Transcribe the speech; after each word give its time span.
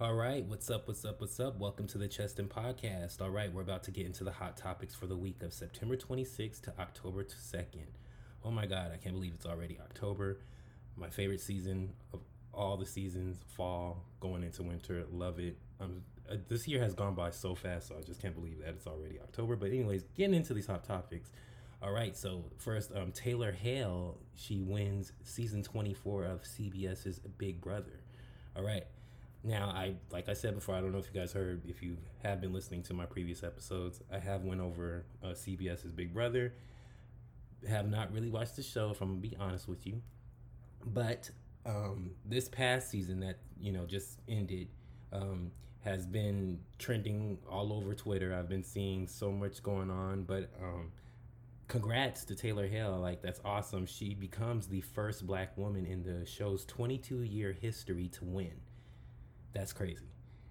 All 0.00 0.14
right, 0.14 0.44
what's 0.44 0.70
up, 0.70 0.88
what's 0.88 1.04
up, 1.04 1.20
what's 1.20 1.38
up? 1.38 1.56
Welcome 1.60 1.86
to 1.86 1.98
the 1.98 2.08
Cheston 2.08 2.48
Podcast. 2.48 3.22
All 3.22 3.30
right, 3.30 3.52
we're 3.52 3.62
about 3.62 3.84
to 3.84 3.92
get 3.92 4.06
into 4.06 4.24
the 4.24 4.32
hot 4.32 4.56
topics 4.56 4.92
for 4.92 5.06
the 5.06 5.16
week 5.16 5.40
of 5.44 5.52
September 5.52 5.96
26th 5.96 6.62
to 6.62 6.72
October 6.80 7.22
2nd. 7.22 7.86
Oh 8.44 8.50
my 8.50 8.66
God, 8.66 8.90
I 8.92 8.96
can't 8.96 9.14
believe 9.14 9.34
it's 9.36 9.46
already 9.46 9.78
October. 9.80 10.40
My 10.96 11.10
favorite 11.10 11.40
season 11.40 11.92
of 12.12 12.18
all 12.52 12.76
the 12.76 12.84
seasons, 12.84 13.38
fall, 13.56 14.04
going 14.18 14.42
into 14.42 14.64
winter. 14.64 15.04
Love 15.12 15.38
it. 15.38 15.58
Um, 15.78 16.02
uh, 16.28 16.38
this 16.48 16.66
year 16.66 16.80
has 16.80 16.94
gone 16.94 17.14
by 17.14 17.30
so 17.30 17.54
fast, 17.54 17.86
so 17.86 17.94
I 17.96 18.02
just 18.02 18.20
can't 18.20 18.34
believe 18.34 18.58
that 18.64 18.70
it's 18.70 18.88
already 18.88 19.20
October. 19.20 19.54
But, 19.54 19.68
anyways, 19.68 20.02
getting 20.16 20.34
into 20.34 20.54
these 20.54 20.66
hot 20.66 20.82
topics. 20.82 21.30
All 21.80 21.92
right, 21.92 22.16
so 22.16 22.46
first, 22.58 22.90
um, 22.96 23.12
Taylor 23.12 23.52
Hale, 23.52 24.18
she 24.34 24.58
wins 24.58 25.12
season 25.22 25.62
24 25.62 26.24
of 26.24 26.42
CBS's 26.42 27.20
Big 27.38 27.60
Brother. 27.60 28.00
All 28.56 28.64
right. 28.64 28.86
Now, 29.46 29.68
I 29.68 29.96
like 30.10 30.30
I 30.30 30.32
said 30.32 30.54
before, 30.54 30.74
I 30.74 30.80
don't 30.80 30.90
know 30.90 30.98
if 30.98 31.10
you 31.12 31.20
guys 31.20 31.32
heard, 31.32 31.62
if 31.68 31.82
you 31.82 31.98
have 32.22 32.40
been 32.40 32.54
listening 32.54 32.82
to 32.84 32.94
my 32.94 33.04
previous 33.04 33.42
episodes, 33.42 34.00
I 34.10 34.18
have 34.18 34.42
went 34.42 34.62
over 34.62 35.04
uh, 35.22 35.28
CBS's 35.28 35.92
Big 35.92 36.14
Brother. 36.14 36.54
Have 37.68 37.88
not 37.88 38.10
really 38.12 38.30
watched 38.30 38.56
the 38.56 38.62
show, 38.62 38.90
if 38.90 39.02
I'm 39.02 39.08
gonna 39.08 39.20
be 39.20 39.36
honest 39.38 39.68
with 39.68 39.86
you. 39.86 40.00
But 40.86 41.30
um, 41.66 42.12
this 42.24 42.48
past 42.48 42.90
season 42.90 43.20
that 43.20 43.36
you 43.60 43.70
know 43.70 43.84
just 43.84 44.18
ended 44.28 44.68
um, 45.12 45.50
has 45.80 46.06
been 46.06 46.60
trending 46.78 47.36
all 47.50 47.70
over 47.74 47.94
Twitter. 47.94 48.34
I've 48.34 48.48
been 48.48 48.64
seeing 48.64 49.06
so 49.06 49.30
much 49.30 49.62
going 49.62 49.90
on, 49.90 50.22
but 50.22 50.48
um, 50.62 50.90
congrats 51.68 52.24
to 52.24 52.34
Taylor 52.34 52.66
Hale. 52.66 52.98
Like 52.98 53.20
that's 53.20 53.40
awesome. 53.44 53.84
She 53.84 54.14
becomes 54.14 54.68
the 54.68 54.80
first 54.80 55.26
black 55.26 55.56
woman 55.58 55.84
in 55.84 56.02
the 56.02 56.24
show's 56.24 56.64
22 56.64 57.24
year 57.24 57.52
history 57.52 58.08
to 58.08 58.24
win. 58.24 58.52
That's 59.54 59.72
crazy. 59.72 60.06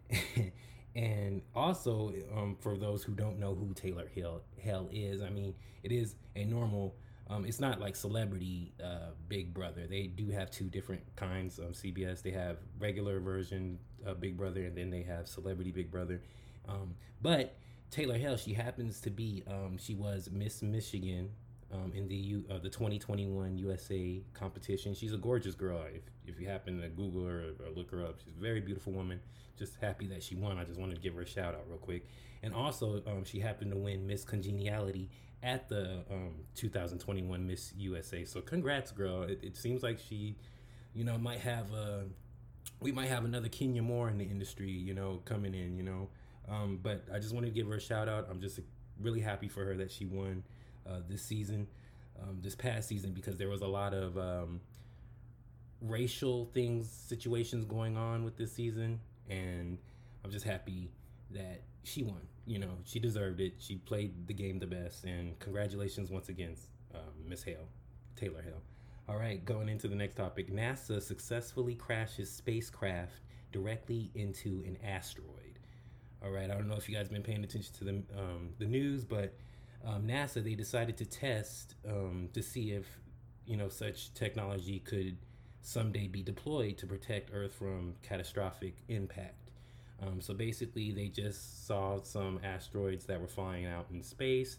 and 0.95 1.41
also, 1.55 2.13
um, 2.35 2.55
for 2.59 2.77
those 2.77 3.03
who 3.03 3.14
don't 3.14 3.39
know 3.39 3.53
who 3.53 3.73
Taylor 3.73 4.08
Hill 4.08 4.41
Hell 4.64 4.89
is, 4.91 5.22
I 5.22 5.30
mean, 5.30 5.53
it 5.83 5.91
is 5.91 6.16
a 6.36 6.45
normal. 6.45 6.95
Um, 7.30 7.45
it's 7.45 7.59
not 7.59 7.80
like 7.80 7.95
celebrity 7.95 8.73
uh, 8.83 9.11
Big 9.27 9.53
Brother. 9.53 9.88
They 9.88 10.08
do 10.08 10.30
have 10.30 10.52
two 10.52 10.69
different 10.69 11.03
kinds 11.16 11.58
of 11.58 11.72
CBS. 11.72 12.22
They 12.22 12.31
have 12.31 12.58
regular 12.80 13.19
version 13.19 13.80
of 14.05 14.19
Big 14.19 14.38
Brother, 14.38 14.66
and 14.66 14.77
then 14.77 14.89
they 14.89 15.03
have 15.03 15.27
Celebrity 15.27 15.72
Big 15.72 15.89
Brother. 15.89 16.22
Um, 16.67 16.95
but 17.22 17.55
Taylor 17.92 18.17
Hale, 18.17 18.38
she 18.38 18.53
happens 18.53 18.99
to 19.02 19.09
be, 19.09 19.44
um, 19.47 19.77
she 19.77 19.95
was 19.95 20.30
Miss 20.31 20.61
Michigan 20.61 21.30
um, 21.73 21.91
in 21.93 22.07
the 22.07 22.16
U, 22.16 22.45
uh, 22.49 22.59
the 22.59 22.69
2021 22.69 23.57
USA 23.57 24.21
competition. 24.33 24.93
She's 24.93 25.13
a 25.13 25.17
gorgeous 25.17 25.55
girl. 25.55 25.81
If, 25.93 26.03
if 26.25 26.39
you 26.39 26.47
happen 26.47 26.80
to 26.81 26.89
Google 26.89 27.25
her 27.25 27.39
or, 27.39 27.67
or, 27.67 27.71
look 27.75 27.91
her 27.91 28.03
up, 28.03 28.19
she's 28.23 28.35
a 28.38 28.41
very 28.41 28.61
beautiful 28.61 28.93
woman. 28.93 29.19
Just 29.57 29.77
happy 29.81 30.07
that 30.07 30.21
she 30.21 30.35
won. 30.35 30.57
I 30.57 30.63
just 30.63 30.80
wanted 30.80 30.95
to 30.95 31.02
give 31.02 31.15
her 31.15 31.21
a 31.21 31.27
shout 31.27 31.55
out 31.55 31.65
real 31.67 31.77
quick. 31.77 32.05
And 32.43 32.53
also, 32.53 33.02
um, 33.07 33.23
she 33.23 33.39
happened 33.39 33.71
to 33.71 33.77
win 33.77 34.05
Miss 34.05 34.23
Congeniality 34.23 35.09
at 35.41 35.67
the 35.67 36.03
um, 36.11 36.35
2021 36.55 37.47
Miss 37.47 37.73
USA. 37.77 38.23
So 38.25 38.41
congrats, 38.41 38.91
girl. 38.91 39.23
It, 39.23 39.39
it, 39.43 39.58
seems 39.58 39.83
like 39.83 39.99
she, 39.99 40.35
you 40.93 41.03
know, 41.03 41.17
might 41.17 41.39
have 41.39 41.71
a, 41.73 42.05
we 42.80 42.91
might 42.91 43.09
have 43.09 43.25
another 43.25 43.49
Kenya 43.49 43.81
Moore 43.81 44.09
in 44.09 44.17
the 44.17 44.25
industry, 44.25 44.71
you 44.71 44.93
know, 44.93 45.21
coming 45.25 45.53
in, 45.53 45.75
you 45.75 45.83
know. 45.83 46.09
Um, 46.47 46.80
but 46.81 47.05
I 47.13 47.19
just 47.19 47.33
wanted 47.33 47.47
to 47.47 47.53
give 47.53 47.67
her 47.67 47.75
a 47.75 47.81
shout 47.81 48.08
out. 48.08 48.27
I'm 48.30 48.41
just 48.41 48.59
really 48.99 49.21
happy 49.21 49.47
for 49.47 49.65
her 49.65 49.75
that 49.77 49.91
she 49.91 50.05
won 50.05 50.43
uh, 50.88 51.00
this 51.08 51.22
season, 51.22 51.67
um, 52.22 52.39
this 52.42 52.56
past 52.56 52.88
season, 52.88 53.12
because 53.12 53.38
there 53.38 53.50
was 53.50 53.62
a 53.62 53.67
lot 53.67 53.94
of 53.94 54.17
um, 54.17 54.62
racial 55.81 56.45
things, 56.53 56.89
situations 56.89 57.66
going 57.66 57.98
on 57.98 58.23
with 58.23 58.38
this 58.38 58.53
season, 58.53 59.00
and 59.30 59.78
I'm 60.23 60.31
just 60.31 60.45
happy 60.45 60.92
that 61.31 61.61
she 61.84 62.04
won. 62.04 62.22
You 62.45 62.59
know, 62.59 62.78
she 62.84 63.00
deserved 63.00 63.39
it. 63.39 63.54
She 63.59 63.78
played 63.78 64.28
the 64.28 64.34
game 64.34 64.59
the 64.59 64.67
best, 64.67 65.06
and 65.06 65.38
congratulations 65.39 66.09
once 66.09 66.30
again, 66.30 66.56
um, 66.93 67.02
Miss 67.27 67.43
Hale, 67.43 67.67
Taylor 68.16 68.42
Hale. 68.42 68.61
All 69.08 69.17
right, 69.17 69.43
going 69.43 69.67
into 69.67 69.88
the 69.88 69.95
next 69.95 70.16
topic. 70.16 70.52
NASA 70.52 71.02
successfully 71.02 71.76
crashes 71.76 72.32
spacecraft 72.32 73.20
directly 73.52 74.11
into 74.16 74.64
an 74.66 74.77
asteroid. 74.83 75.60
All 76.23 76.32
right, 76.32 76.49
I 76.49 76.54
don't 76.54 76.70
know 76.70 76.76
if 76.76 76.88
you 76.88 76.95
guys 76.95 77.10
been 77.10 77.22
paying 77.22 77.43
attention 77.43 77.73
to 77.80 77.83
the 77.83 77.92
um, 78.17 78.49
the 78.60 78.66
news, 78.66 79.04
but 79.04 79.33
um, 79.86 80.04
NASA 80.04 80.44
they 80.44 80.55
decided 80.55 80.98
to 80.98 81.05
test 81.05 81.76
um, 81.88 82.30
to 82.33 82.42
see 82.42 82.71
if 82.71 82.86
you 83.45 83.58
know 83.58 83.70
such 83.70 84.14
technology 84.14 84.80
could 84.80 85.17
someday 85.61 86.08
be 86.08 86.21
deployed 86.21 86.77
to 86.77 86.86
protect 86.86 87.32
Earth 87.33 87.54
from 87.54 87.95
catastrophic 88.04 88.76
impact. 88.89 89.52
Um, 90.02 90.20
so 90.20 90.33
basically, 90.33 90.92
they 90.92 91.08
just 91.08 91.66
saw 91.66 92.02
some 92.02 92.39
asteroids 92.43 93.05
that 93.05 93.20
were 93.20 93.27
flying 93.27 93.66
out 93.66 93.88
in 93.92 94.04
space, 94.04 94.58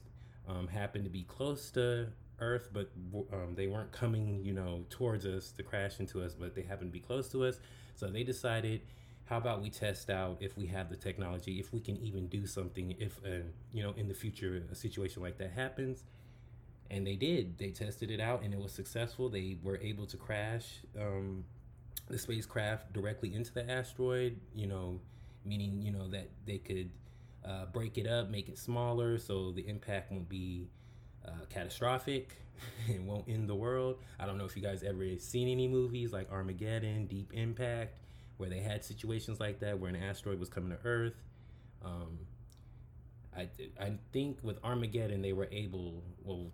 um, 0.48 0.66
happened 0.66 1.04
to 1.04 1.10
be 1.10 1.24
close 1.24 1.70
to 1.72 2.08
Earth, 2.40 2.70
but 2.72 2.90
um, 3.32 3.54
they 3.54 3.66
weren't 3.66 3.92
coming, 3.92 4.42
you 4.42 4.52
know, 4.52 4.84
towards 4.88 5.26
us 5.26 5.50
to 5.52 5.62
crash 5.62 6.00
into 6.00 6.22
us, 6.22 6.34
but 6.34 6.54
they 6.54 6.62
happened 6.62 6.90
to 6.90 6.98
be 6.98 7.04
close 7.04 7.28
to 7.30 7.44
us. 7.44 7.58
So 7.94 8.08
they 8.08 8.24
decided 8.24 8.80
how 9.26 9.38
about 9.38 9.62
we 9.62 9.70
test 9.70 10.10
out 10.10 10.36
if 10.40 10.56
we 10.56 10.66
have 10.66 10.90
the 10.90 10.96
technology, 10.96 11.58
if 11.58 11.72
we 11.72 11.80
can 11.80 11.96
even 11.98 12.26
do 12.28 12.46
something, 12.46 12.94
if 12.98 13.18
uh, 13.24 13.44
you 13.72 13.82
know 13.82 13.94
in 13.96 14.08
the 14.08 14.14
future 14.14 14.62
a 14.70 14.74
situation 14.74 15.22
like 15.22 15.38
that 15.38 15.52
happens. 15.52 16.04
And 16.90 17.06
they 17.06 17.16
did. 17.16 17.56
They 17.56 17.70
tested 17.70 18.10
it 18.10 18.20
out, 18.20 18.42
and 18.42 18.52
it 18.52 18.60
was 18.60 18.70
successful. 18.70 19.30
They 19.30 19.56
were 19.62 19.78
able 19.78 20.06
to 20.06 20.18
crash 20.18 20.80
um, 21.00 21.44
the 22.08 22.18
spacecraft 22.18 22.92
directly 22.92 23.34
into 23.34 23.52
the 23.54 23.68
asteroid. 23.68 24.38
You 24.54 24.66
know, 24.66 25.00
meaning 25.46 25.80
you 25.80 25.90
know 25.90 26.06
that 26.08 26.28
they 26.44 26.58
could 26.58 26.90
uh, 27.44 27.66
break 27.72 27.96
it 27.96 28.06
up, 28.06 28.28
make 28.28 28.50
it 28.50 28.58
smaller, 28.58 29.18
so 29.18 29.52
the 29.52 29.66
impact 29.66 30.12
won't 30.12 30.28
be 30.28 30.68
uh, 31.26 31.46
catastrophic 31.48 32.36
and 32.88 33.06
won't 33.06 33.26
end 33.26 33.48
the 33.48 33.54
world. 33.54 33.96
I 34.20 34.26
don't 34.26 34.36
know 34.36 34.44
if 34.44 34.54
you 34.54 34.62
guys 34.62 34.82
ever 34.82 35.06
seen 35.18 35.48
any 35.48 35.66
movies 35.66 36.12
like 36.12 36.30
Armageddon, 36.30 37.06
Deep 37.06 37.32
Impact 37.32 37.94
where 38.36 38.48
they 38.48 38.60
had 38.60 38.84
situations 38.84 39.40
like 39.40 39.60
that 39.60 39.78
where 39.78 39.90
an 39.90 39.96
asteroid 39.96 40.38
was 40.38 40.48
coming 40.48 40.70
to 40.70 40.78
Earth. 40.84 41.22
Um, 41.84 42.18
I 43.36 43.48
I 43.80 43.94
think 44.12 44.38
with 44.42 44.62
Armageddon 44.64 45.22
they 45.22 45.32
were 45.32 45.48
able 45.50 46.02
well 46.22 46.50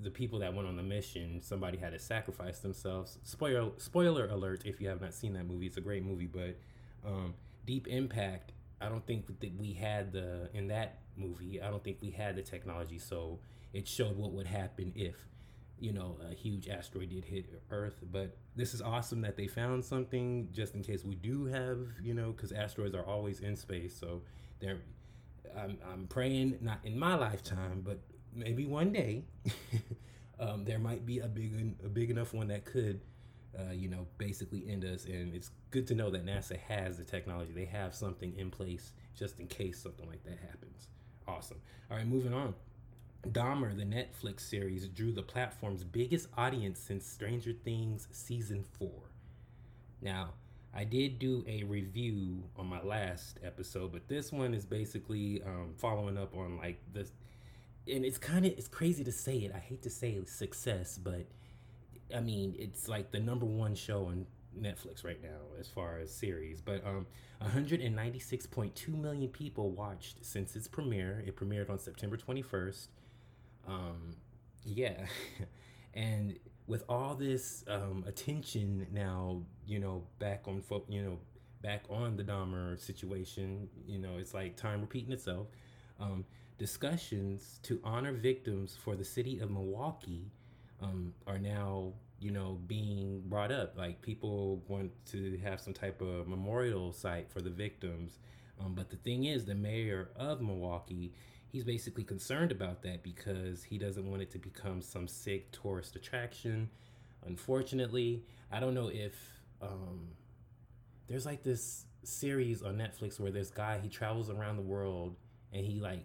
the 0.00 0.10
people 0.10 0.38
that 0.40 0.54
went 0.54 0.68
on 0.68 0.76
the 0.76 0.82
mission 0.82 1.40
somebody 1.42 1.76
had 1.78 1.92
to 1.92 1.98
sacrifice 1.98 2.60
themselves. 2.60 3.18
Spoiler 3.24 3.70
spoiler 3.78 4.26
alert 4.26 4.62
if 4.64 4.80
you 4.80 4.88
have 4.88 5.00
not 5.00 5.14
seen 5.14 5.34
that 5.34 5.46
movie 5.46 5.66
it's 5.66 5.76
a 5.76 5.82
great 5.82 6.04
movie 6.04 6.26
but 6.26 6.56
um, 7.06 7.34
Deep 7.66 7.86
Impact 7.88 8.52
I 8.80 8.88
don't 8.88 9.06
think 9.06 9.26
that 9.40 9.58
we 9.58 9.72
had 9.72 10.12
the 10.12 10.48
in 10.54 10.68
that 10.68 10.98
movie 11.16 11.60
I 11.60 11.70
don't 11.70 11.82
think 11.82 11.98
we 12.00 12.10
had 12.10 12.36
the 12.36 12.42
technology 12.42 12.98
so 12.98 13.38
it 13.72 13.86
showed 13.86 14.16
what 14.16 14.32
would 14.32 14.46
happen 14.46 14.92
if 14.94 15.16
you 15.80 15.92
know, 15.92 16.16
a 16.30 16.34
huge 16.34 16.68
asteroid 16.68 17.10
did 17.10 17.24
hit 17.24 17.62
Earth. 17.70 18.00
But 18.10 18.36
this 18.56 18.74
is 18.74 18.82
awesome 18.82 19.20
that 19.22 19.36
they 19.36 19.46
found 19.46 19.84
something 19.84 20.48
just 20.52 20.74
in 20.74 20.82
case 20.82 21.04
we 21.04 21.14
do 21.14 21.46
have, 21.46 21.78
you 22.02 22.14
know, 22.14 22.32
because 22.32 22.52
asteroids 22.52 22.94
are 22.94 23.04
always 23.04 23.40
in 23.40 23.56
space. 23.56 23.96
So 23.98 24.22
they're, 24.60 24.80
I'm, 25.56 25.78
I'm 25.92 26.06
praying, 26.06 26.58
not 26.60 26.80
in 26.84 26.98
my 26.98 27.14
lifetime, 27.14 27.82
but 27.84 28.00
maybe 28.34 28.66
one 28.66 28.92
day, 28.92 29.24
um, 30.40 30.64
there 30.64 30.78
might 30.78 31.06
be 31.06 31.20
a 31.20 31.28
big, 31.28 31.76
a 31.84 31.88
big 31.88 32.10
enough 32.10 32.34
one 32.34 32.48
that 32.48 32.64
could, 32.64 33.00
uh, 33.58 33.72
you 33.72 33.88
know, 33.88 34.06
basically 34.18 34.64
end 34.68 34.84
us. 34.84 35.04
And 35.04 35.34
it's 35.34 35.50
good 35.70 35.86
to 35.88 35.94
know 35.94 36.10
that 36.10 36.26
NASA 36.26 36.58
has 36.58 36.98
the 36.98 37.04
technology. 37.04 37.52
They 37.52 37.66
have 37.66 37.94
something 37.94 38.34
in 38.36 38.50
place 38.50 38.92
just 39.16 39.38
in 39.38 39.46
case 39.46 39.82
something 39.82 40.06
like 40.08 40.24
that 40.24 40.38
happens. 40.38 40.88
Awesome. 41.26 41.60
All 41.90 41.96
right, 41.96 42.06
moving 42.06 42.32
on. 42.32 42.54
Dahmer, 43.26 43.76
the 43.76 43.84
Netflix 43.84 44.40
series, 44.40 44.86
drew 44.88 45.12
the 45.12 45.22
platform's 45.22 45.84
biggest 45.84 46.28
audience 46.36 46.78
since 46.78 47.06
Stranger 47.06 47.52
Things 47.52 48.06
season 48.10 48.64
four. 48.78 49.10
Now, 50.00 50.30
I 50.72 50.84
did 50.84 51.18
do 51.18 51.44
a 51.48 51.64
review 51.64 52.44
on 52.56 52.66
my 52.66 52.82
last 52.82 53.38
episode, 53.42 53.92
but 53.92 54.06
this 54.08 54.30
one 54.30 54.54
is 54.54 54.64
basically 54.64 55.42
um, 55.44 55.74
following 55.76 56.16
up 56.16 56.36
on 56.36 56.56
like 56.58 56.78
this, 56.92 57.10
and 57.92 58.04
it's 58.04 58.18
kind 58.18 58.46
of 58.46 58.52
it's 58.52 58.68
crazy 58.68 59.02
to 59.04 59.12
say 59.12 59.38
it. 59.38 59.52
I 59.54 59.58
hate 59.58 59.82
to 59.82 59.90
say 59.90 60.18
success, 60.26 60.98
but 60.98 61.26
I 62.14 62.20
mean 62.20 62.54
it's 62.58 62.86
like 62.88 63.10
the 63.10 63.18
number 63.18 63.46
one 63.46 63.74
show 63.74 64.06
on 64.06 64.26
Netflix 64.56 65.04
right 65.04 65.22
now 65.22 65.38
as 65.58 65.66
far 65.66 65.98
as 65.98 66.12
series. 66.12 66.60
But 66.60 66.86
um, 66.86 67.06
196.2 67.42 68.88
million 68.88 69.28
people 69.28 69.70
watched 69.70 70.24
since 70.24 70.54
its 70.54 70.68
premiere. 70.68 71.24
It 71.26 71.36
premiered 71.36 71.70
on 71.70 71.78
September 71.78 72.16
21st. 72.16 72.88
Um, 73.68 74.16
yeah, 74.64 75.06
and 75.94 76.38
with 76.66 76.84
all 76.88 77.14
this 77.14 77.64
um, 77.68 78.04
attention 78.06 78.86
now, 78.92 79.42
you 79.66 79.78
know, 79.78 80.04
back 80.18 80.44
on 80.46 80.62
fo- 80.62 80.84
you 80.88 81.02
know, 81.02 81.18
back 81.62 81.84
on 81.90 82.16
the 82.16 82.24
Dahmer 82.24 82.78
situation, 82.78 83.68
you 83.86 83.98
know, 83.98 84.16
it's 84.18 84.34
like 84.34 84.56
time 84.56 84.80
repeating 84.80 85.12
itself. 85.12 85.48
Um, 86.00 86.24
discussions 86.58 87.60
to 87.64 87.80
honor 87.84 88.12
victims 88.12 88.76
for 88.82 88.96
the 88.96 89.04
city 89.04 89.38
of 89.40 89.50
Milwaukee 89.50 90.30
um, 90.80 91.14
are 91.26 91.38
now 91.38 91.92
you 92.20 92.30
know, 92.32 92.58
being 92.66 93.22
brought 93.26 93.52
up. 93.52 93.76
Like 93.76 94.02
people 94.02 94.62
want 94.68 94.90
to 95.12 95.38
have 95.44 95.60
some 95.60 95.72
type 95.72 96.00
of 96.02 96.26
memorial 96.26 96.92
site 96.92 97.30
for 97.30 97.40
the 97.40 97.50
victims. 97.50 98.18
Um, 98.60 98.74
but 98.74 98.90
the 98.90 98.96
thing 98.96 99.24
is, 99.24 99.44
the 99.44 99.54
mayor 99.54 100.10
of 100.16 100.40
Milwaukee, 100.40 101.12
he's 101.50 101.64
basically 101.64 102.04
concerned 102.04 102.52
about 102.52 102.82
that 102.82 103.02
because 103.02 103.62
he 103.62 103.78
doesn't 103.78 104.08
want 104.08 104.22
it 104.22 104.30
to 104.32 104.38
become 104.38 104.82
some 104.82 105.08
sick 105.08 105.50
tourist 105.50 105.96
attraction. 105.96 106.68
Unfortunately, 107.26 108.22
I 108.52 108.60
don't 108.60 108.74
know 108.74 108.88
if 108.88 109.14
um, 109.62 110.08
there's 111.06 111.26
like 111.26 111.42
this 111.42 111.86
series 112.04 112.62
on 112.62 112.76
Netflix 112.76 113.18
where 113.18 113.32
this 113.32 113.50
guy 113.50 113.78
he 113.82 113.88
travels 113.88 114.30
around 114.30 114.56
the 114.56 114.62
world 114.62 115.16
and 115.52 115.64
he 115.64 115.80
like 115.80 116.04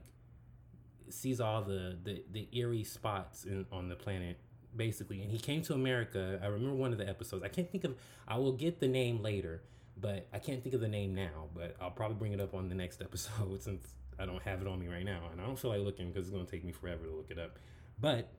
sees 1.09 1.39
all 1.39 1.61
the 1.61 1.97
the, 2.03 2.23
the 2.31 2.47
eerie 2.51 2.83
spots 2.83 3.43
in, 3.43 3.65
on 3.71 3.89
the 3.89 3.95
planet 3.95 4.37
basically. 4.75 5.21
And 5.21 5.31
he 5.31 5.37
came 5.37 5.61
to 5.63 5.73
america. 5.73 6.39
I 6.41 6.47
remember 6.47 6.75
one 6.75 6.91
of 6.91 6.97
the 6.97 7.07
episodes. 7.07 7.43
I 7.43 7.47
can't 7.49 7.69
think 7.69 7.83
of 7.83 7.95
i 8.27 8.37
will 8.37 8.53
get 8.53 8.79
the 8.79 8.87
name 8.87 9.21
later 9.21 9.61
but 9.99 10.27
i 10.33 10.39
can't 10.39 10.63
think 10.63 10.73
of 10.73 10.81
the 10.81 10.87
name 10.87 11.13
now 11.13 11.47
but 11.53 11.75
i'll 11.79 11.91
probably 11.91 12.15
bring 12.15 12.33
it 12.33 12.39
up 12.39 12.53
on 12.53 12.69
the 12.69 12.75
next 12.75 13.01
episode 13.07 13.61
since 13.61 13.93
i 14.19 14.25
don't 14.25 14.41
have 14.43 14.61
it 14.61 14.67
on 14.67 14.79
me 14.79 14.87
right 14.87 15.05
now 15.05 15.21
and 15.31 15.41
i 15.41 15.45
don't 15.45 15.57
feel 15.57 15.71
like 15.71 15.81
looking 15.81 16.07
because 16.07 16.27
it's 16.27 16.33
going 16.33 16.45
to 16.45 16.51
take 16.51 16.63
me 16.63 16.71
forever 16.71 17.05
to 17.05 17.11
look 17.11 17.29
it 17.29 17.39
up 17.39 17.59
but 17.99 18.31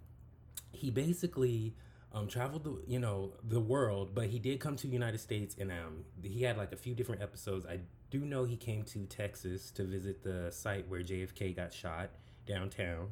he 0.72 0.90
basically 0.90 1.74
um, 2.12 2.28
traveled 2.28 2.64
the 2.64 2.82
you 2.86 2.98
know 2.98 3.32
the 3.42 3.60
world 3.60 4.14
but 4.14 4.26
he 4.28 4.38
did 4.38 4.60
come 4.60 4.76
to 4.76 4.86
the 4.86 4.92
united 4.92 5.18
states 5.18 5.56
and 5.58 5.70
um, 5.70 6.04
he 6.22 6.42
had 6.42 6.56
like 6.56 6.72
a 6.72 6.76
few 6.76 6.94
different 6.94 7.22
episodes 7.22 7.66
i 7.66 7.80
do 8.10 8.20
know 8.20 8.44
he 8.44 8.56
came 8.56 8.82
to 8.84 9.04
texas 9.06 9.70
to 9.72 9.84
visit 9.84 10.22
the 10.22 10.50
site 10.50 10.88
where 10.88 11.00
jfk 11.00 11.56
got 11.56 11.72
shot 11.72 12.10
downtown 12.46 13.08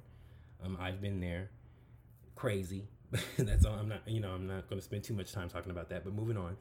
um, 0.64 0.76
i've 0.80 1.00
been 1.00 1.20
there 1.20 1.50
crazy 2.36 2.88
that's 3.38 3.64
all. 3.64 3.74
I'm 3.74 3.88
not, 3.88 4.02
you 4.06 4.20
know, 4.20 4.30
I'm 4.30 4.46
not 4.46 4.68
going 4.68 4.80
to 4.80 4.84
spend 4.84 5.04
too 5.04 5.14
much 5.14 5.32
time 5.32 5.48
talking 5.48 5.70
about 5.70 5.88
that. 5.90 6.04
But 6.04 6.14
moving 6.14 6.36
on. 6.36 6.56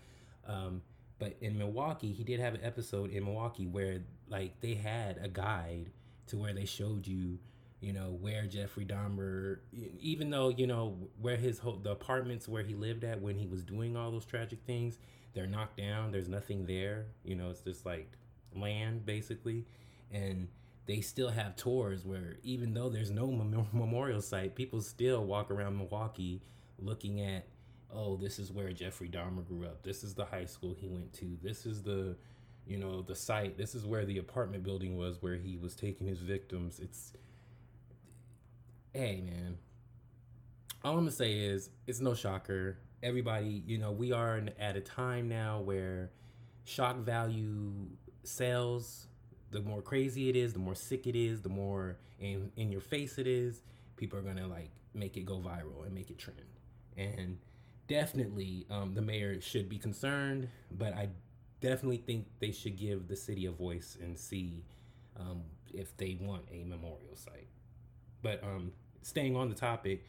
Um, 0.46 0.82
but 1.22 1.36
in 1.40 1.56
Milwaukee, 1.56 2.12
he 2.12 2.24
did 2.24 2.40
have 2.40 2.56
an 2.56 2.62
episode 2.64 3.12
in 3.12 3.24
Milwaukee 3.24 3.68
where 3.68 4.00
like 4.28 4.60
they 4.60 4.74
had 4.74 5.20
a 5.22 5.28
guide 5.28 5.92
to 6.28 6.38
where 6.38 6.52
they 6.52 6.66
showed 6.66 7.06
you, 7.06 7.38
you 7.80 7.94
know, 7.94 8.18
where 8.20 8.48
Jeffrey 8.48 8.86
Dahmer, 8.86 9.60
even 10.00 10.32
though 10.32 10.50
you 10.50 10.66
know 10.66 10.98
where 11.22 11.38
his 11.38 11.60
whole 11.60 11.76
the 11.78 11.92
apartments 11.92 12.48
where 12.48 12.64
he 12.64 12.74
lived 12.74 13.04
at 13.04 13.22
when 13.22 13.38
he 13.38 13.46
was 13.46 13.64
doing 13.64 13.96
all 13.96 14.10
those 14.10 14.26
tragic 14.26 14.64
things, 14.66 14.98
they're 15.34 15.46
knocked 15.46 15.78
down. 15.78 16.12
There's 16.12 16.28
nothing 16.28 16.66
there. 16.66 17.06
You 17.24 17.36
know, 17.36 17.52
it's 17.52 17.62
just 17.62 17.86
like 17.86 18.12
land 18.56 19.06
basically, 19.06 19.68
and 20.12 20.48
they 20.88 21.02
still 21.02 21.30
have 21.30 21.56
tours 21.56 22.04
where 22.04 22.38
even 22.42 22.74
though 22.74 22.90
there's 22.90 23.12
no 23.12 23.28
memorial 23.72 24.22
site, 24.24 24.56
people 24.56 24.82
still 24.82 25.24
walk 25.24 25.52
around 25.52 25.78
Milwaukee 25.78 26.42
looking 26.80 27.22
at, 27.22 27.46
oh, 27.94 28.16
this 28.18 28.40
is 28.40 28.52
where 28.52 28.72
Jeffrey 28.72 29.10
Dahmer 29.10 29.46
grew 29.46 29.66
up. 29.66 29.84
This 29.84 30.04
is 30.04 30.14
the 30.14 30.26
high 30.26 30.46
school 30.46 30.76
he 30.78 30.88
went 30.88 31.14
to. 31.14 31.38
This 31.42 31.66
is 31.66 31.84
the, 31.84 32.16
you 32.66 32.78
know, 32.78 33.02
the 33.02 33.16
site. 33.16 33.58
This 33.58 33.76
is 33.76 33.86
where 33.86 34.06
the 34.06 34.18
apartment 34.18 34.64
building 34.64 34.98
was 34.98 35.22
where 35.22 35.36
he 35.36 35.58
was 35.58 35.76
taking 35.76 36.08
his 36.08 36.20
victims. 36.20 36.80
It's, 36.80 37.14
hey, 38.94 39.22
man. 39.22 39.58
All 40.84 40.94
I'm 40.94 41.00
gonna 41.00 41.12
say 41.12 41.38
is 41.38 41.70
it's 41.86 42.00
no 42.00 42.14
shocker. 42.14 42.78
Everybody, 43.04 43.64
you 43.66 43.78
know, 43.78 43.92
we 43.92 44.12
are 44.12 44.42
at 44.60 44.76
a 44.76 44.82
time 44.82 45.30
now 45.30 45.60
where 45.60 46.12
shock 46.64 46.98
value 46.98 47.72
sells 48.24 49.08
the 49.52 49.62
more 49.62 49.82
crazy 49.82 50.30
it 50.30 50.36
is, 50.36 50.54
the 50.54 50.60
more 50.60 50.76
sick 50.76 51.06
it 51.08 51.16
is, 51.16 51.42
the 51.42 51.50
more 51.50 51.98
in 52.20 52.52
in 52.56 52.72
your 52.72 52.82
face 52.82 53.18
it 53.18 53.28
is, 53.28 53.62
people 53.98 54.18
are 54.18 54.22
gonna 54.22 54.48
like 54.48 54.72
make 54.94 55.18
it 55.18 55.26
go 55.26 55.40
viral 55.40 55.86
and 55.86 55.94
make 55.94 56.10
it 56.10 56.18
trend. 56.18 56.40
And 56.98 57.38
definitely, 57.92 58.66
um, 58.70 58.94
the 58.94 59.02
mayor 59.02 59.42
should 59.42 59.68
be 59.68 59.78
concerned, 59.78 60.48
but 60.72 60.94
I 60.94 61.10
definitely 61.60 61.98
think 61.98 62.26
they 62.40 62.54
should 62.54 62.78
give 62.78 63.10
the 63.10 63.18
city 63.18 63.48
a 63.48 63.52
voice 63.52 63.98
and 64.02 64.18
see 64.18 64.64
um, 65.20 65.42
if 65.74 65.98
they 65.98 66.18
want 66.22 66.44
a 66.50 66.64
memorial 66.64 67.16
site. 67.16 67.50
But 68.22 68.42
um, 68.46 68.72
staying 69.02 69.36
on 69.36 69.50
the 69.50 69.56
topic, 69.56 70.06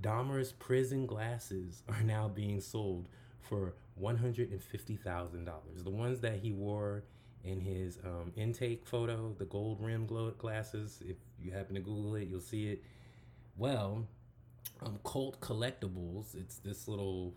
Dahmer's 0.00 0.52
prison 0.52 1.04
glasses 1.04 1.82
are 1.90 2.02
now 2.02 2.26
being 2.26 2.58
sold 2.58 3.10
for 3.42 3.74
$150,000. 4.00 5.84
The 5.84 5.90
ones 5.90 6.20
that 6.20 6.38
he 6.38 6.52
wore 6.52 7.04
in 7.44 7.60
his 7.60 7.98
um, 8.02 8.32
intake 8.34 8.86
photo, 8.86 9.34
the 9.38 9.44
gold 9.44 9.78
rim 9.82 10.06
glasses. 10.06 11.02
If 11.06 11.16
you 11.38 11.50
happen 11.50 11.74
to 11.74 11.82
Google 11.82 12.14
it, 12.14 12.28
you'll 12.28 12.40
see 12.40 12.68
it. 12.68 12.82
Well, 13.58 14.06
um, 14.84 14.98
Cult 15.04 15.40
Collectibles, 15.40 16.34
it's 16.34 16.58
this 16.58 16.88
little, 16.88 17.34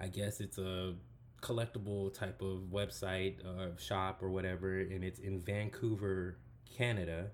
I 0.00 0.08
guess 0.08 0.40
it's 0.40 0.58
a 0.58 0.94
collectible 1.40 2.12
type 2.14 2.40
of 2.42 2.68
website, 2.72 3.44
uh, 3.44 3.76
shop, 3.76 4.22
or 4.22 4.30
whatever, 4.30 4.78
and 4.78 5.02
it's 5.02 5.18
in 5.18 5.40
Vancouver, 5.40 6.38
Canada. 6.76 7.30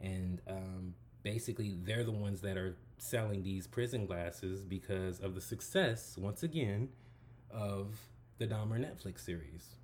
And 0.00 0.40
um, 0.48 0.94
basically, 1.22 1.76
they're 1.82 2.04
the 2.04 2.12
ones 2.12 2.40
that 2.42 2.56
are 2.56 2.76
selling 2.98 3.42
these 3.42 3.66
prison 3.66 4.06
glasses 4.06 4.64
because 4.64 5.20
of 5.20 5.34
the 5.34 5.40
success, 5.40 6.16
once 6.18 6.42
again, 6.42 6.88
of 7.50 7.96
the 8.38 8.46
Dahmer 8.46 8.78
Netflix 8.78 9.20
series 9.20 9.74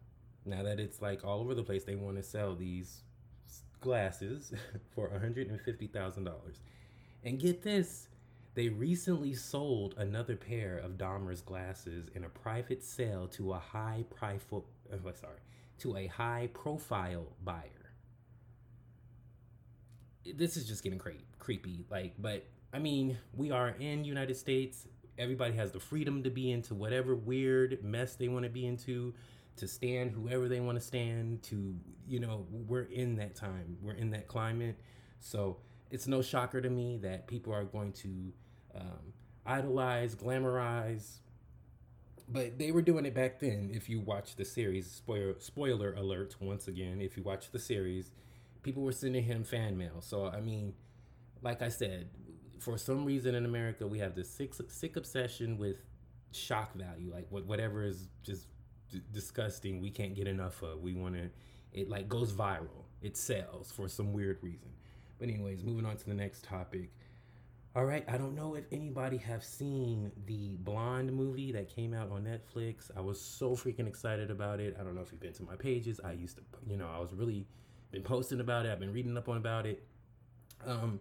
now 0.47 0.62
that 0.62 0.79
it's 0.81 1.02
like 1.02 1.25
all 1.25 1.41
over 1.41 1.55
the 1.55 1.62
place, 1.62 1.85
they 1.85 1.97
want 1.97 2.17
to 2.17 2.23
sell 2.23 2.55
these 2.55 3.02
glasses 3.81 4.52
for 4.94 5.09
$150,000. 5.09 6.31
And 7.25 7.38
get 7.38 7.62
this, 7.62 8.09
they 8.56 8.70
recently 8.70 9.35
sold 9.35 9.94
another 9.99 10.35
pair 10.35 10.79
of 10.79 10.93
Dahmer's 10.93 11.43
glasses 11.43 12.08
in 12.14 12.25
a 12.25 12.29
private 12.31 12.82
sale 12.82 13.29
to 13.29 13.53
a 13.53 13.58
high 13.58 14.06
profile, 14.08 14.64
uh, 14.91 15.12
sorry, 15.12 15.41
to 15.79 15.94
a 15.99 16.06
high 16.06 16.49
profile 16.55 17.26
buyer. 17.44 17.93
This 20.35 20.56
is 20.56 20.67
just 20.67 20.82
getting 20.82 20.99
cre- 20.99 21.11
creepy. 21.38 21.85
Like, 21.91 22.14
but 22.19 22.47
I 22.73 22.79
mean, 22.79 23.19
we 23.35 23.50
are 23.50 23.69
in 23.79 24.05
United 24.05 24.38
States. 24.38 24.88
Everybody 25.19 25.55
has 25.56 25.70
the 25.70 25.81
freedom 25.81 26.23
to 26.23 26.31
be 26.31 26.50
into 26.50 26.75
whatever 26.75 27.14
weird 27.14 27.85
mess 27.85 28.17
they 28.17 28.29
want 28.29 28.44
to 28.44 28.50
be 28.50 28.67
into 28.67 29.12
to 29.56 29.69
stand 29.69 30.12
whoever 30.12 30.49
they 30.49 30.61
want 30.61 30.79
to 30.79 30.85
stand 30.85 31.43
to 31.43 31.75
you 32.06 32.20
know 32.20 32.47
we're 32.50 32.82
in 32.82 33.17
that 33.17 33.35
time 33.35 33.79
we're 33.81 33.94
in 33.94 34.11
that 34.11 34.29
climate 34.29 34.79
so 35.19 35.56
it's 35.91 36.06
no 36.06 36.20
shocker 36.20 36.61
to 36.61 36.69
me 36.69 36.99
that 36.99 37.26
people 37.26 37.55
are 37.55 37.64
going 37.64 37.91
to 37.91 38.35
um, 38.76 39.12
idolize 39.46 40.14
glamorize 40.14 41.19
but 42.28 42.58
they 42.58 42.73
were 42.73 42.82
doing 42.82 43.06
it 43.06 43.14
back 43.14 43.38
then 43.38 43.70
if 43.73 43.88
you 43.88 44.00
watch 44.00 44.37
the 44.37 44.44
series 44.44 44.90
spoiler 44.90 45.34
spoiler 45.38 45.94
alert 45.94 46.34
once 46.40 46.67
again 46.69 47.00
if 47.00 47.17
you 47.17 47.23
watch 47.23 47.50
the 47.52 47.58
series 47.58 48.11
people 48.62 48.83
were 48.83 48.92
sending 48.92 49.23
him 49.23 49.45
fan 49.45 49.76
mail 49.76 50.00
so 50.00 50.26
i 50.26 50.40
mean 50.40 50.73
like 51.42 51.62
i 51.62 51.68
said 51.68 52.09
for 52.59 52.76
some 52.76 53.04
reason 53.04 53.35
in 53.35 53.45
america 53.45 53.87
we 53.87 53.99
have 53.99 54.14
this 54.14 54.28
sick, 54.28 54.52
sick 54.68 54.97
obsession 54.97 55.59
with 55.59 55.76
shock 56.33 56.75
value 56.75 57.12
like 57.12 57.26
whatever 57.30 57.85
is 57.85 58.09
just 58.23 58.47
d- 58.90 59.02
disgusting 59.12 59.80
we 59.80 59.90
can't 59.90 60.14
get 60.14 60.26
enough 60.26 60.62
of. 60.62 60.80
We 60.80 60.95
want 60.95 61.14
to 61.14 61.30
it 61.73 61.88
like 61.88 62.09
goes 62.09 62.33
viral. 62.33 62.85
It 63.02 63.16
sells 63.16 63.71
for 63.71 63.88
some 63.88 64.12
weird 64.12 64.38
reason. 64.42 64.71
But 65.18 65.28
anyways, 65.28 65.62
moving 65.62 65.85
on 65.85 65.97
to 65.97 66.06
the 66.06 66.14
next 66.14 66.45
topic. 66.45 66.90
All 67.76 67.85
right, 67.85 68.06
I 68.09 68.16
don't 68.16 68.35
know 68.35 68.54
if 68.54 68.64
anybody 68.73 69.18
have 69.18 69.45
seen 69.45 70.11
the 70.25 70.56
Blonde 70.61 71.12
movie 71.12 71.52
that 71.52 71.68
came 71.68 71.92
out 71.92 72.11
on 72.11 72.25
Netflix. 72.25 72.90
I 72.97 73.02
was 73.02 73.21
so 73.21 73.50
freaking 73.50 73.87
excited 73.87 74.30
about 74.30 74.61
it. 74.61 74.78
I 74.80 74.83
don't 74.83 74.95
know 74.95 75.02
if 75.02 75.12
you've 75.12 75.21
been 75.21 75.35
to 75.35 75.42
my 75.42 75.56
pages. 75.56 76.00
I 76.02 76.12
used 76.12 76.38
to, 76.38 76.42
you 76.66 76.78
know, 76.78 76.88
I 76.90 76.99
was 76.99 77.12
really 77.12 77.47
been 77.92 78.00
posting 78.00 78.40
about 78.40 78.64
it. 78.64 78.73
I've 78.73 78.80
been 78.80 78.95
reading 78.95 79.14
up 79.18 79.28
on 79.28 79.37
about 79.37 79.66
it. 79.66 79.85
Um, 80.64 81.00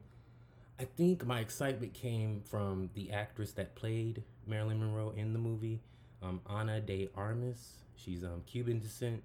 I 0.77 0.84
think 0.84 1.25
my 1.25 1.39
excitement 1.39 1.94
came 1.94 2.41
from 2.41 2.89
the 2.94 3.10
actress 3.10 3.53
that 3.53 3.75
played 3.75 4.22
Marilyn 4.46 4.82
Monroe 4.82 5.13
in 5.15 5.32
the 5.32 5.39
movie 5.39 5.79
um, 6.22 6.41
Ana 6.46 6.82
de 6.82 7.08
Armas. 7.15 7.86
She's 7.96 8.22
um, 8.25 8.41
Cuban 8.48 8.79
descent, 8.79 9.24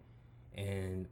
and 0.57 1.09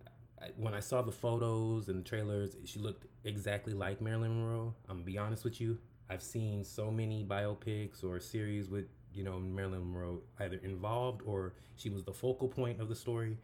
when 0.57 0.73
I 0.73 0.79
saw 0.79 1.03
the 1.03 1.11
photos 1.11 1.89
and 1.89 1.99
the 1.99 2.09
trailers, 2.09 2.55
she 2.65 2.79
looked 2.79 3.07
exactly 3.25 3.73
like 3.73 4.01
Marilyn 4.01 4.41
Monroe. 4.41 4.73
I'm 4.89 4.99
gonna 4.99 5.05
be 5.05 5.19
honest 5.19 5.43
with 5.43 5.61
you. 5.61 5.79
I've 6.11 6.23
seen 6.23 6.65
so 6.65 6.91
many 6.91 7.25
biopics 7.25 8.03
or 8.05 8.21
series 8.21 8.69
with 8.69 8.87
you 9.13 9.25
know 9.25 9.39
Marilyn 9.39 9.93
Monroe 9.93 10.21
either 10.41 10.61
involved 10.63 11.23
or 11.25 11.55
she 11.77 11.91
was 11.91 12.05
the 12.05 12.13
focal 12.13 12.49
point 12.49 12.81
of 12.81 12.89
the 12.89 12.97
story, 12.97 13.37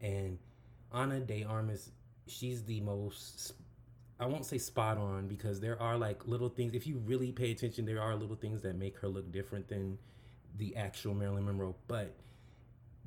and 0.00 0.38
Ana 0.92 1.20
de 1.20 1.44
Armas, 1.44 1.90
she's 2.26 2.64
the 2.64 2.80
most 2.80 3.54
I 4.20 4.26
won't 4.26 4.44
say 4.44 4.58
spot 4.58 4.98
on 4.98 5.28
because 5.28 5.60
there 5.60 5.80
are 5.80 5.96
like 5.96 6.26
little 6.26 6.50
things. 6.50 6.74
If 6.74 6.86
you 6.86 6.98
really 7.06 7.32
pay 7.32 7.52
attention, 7.52 7.86
there 7.86 8.02
are 8.02 8.14
little 8.14 8.36
things 8.36 8.60
that 8.62 8.76
make 8.76 8.98
her 8.98 9.08
look 9.08 9.32
different 9.32 9.68
than 9.68 9.98
the 10.58 10.76
actual 10.76 11.14
Marilyn 11.14 11.46
Monroe, 11.46 11.74
but 11.88 12.14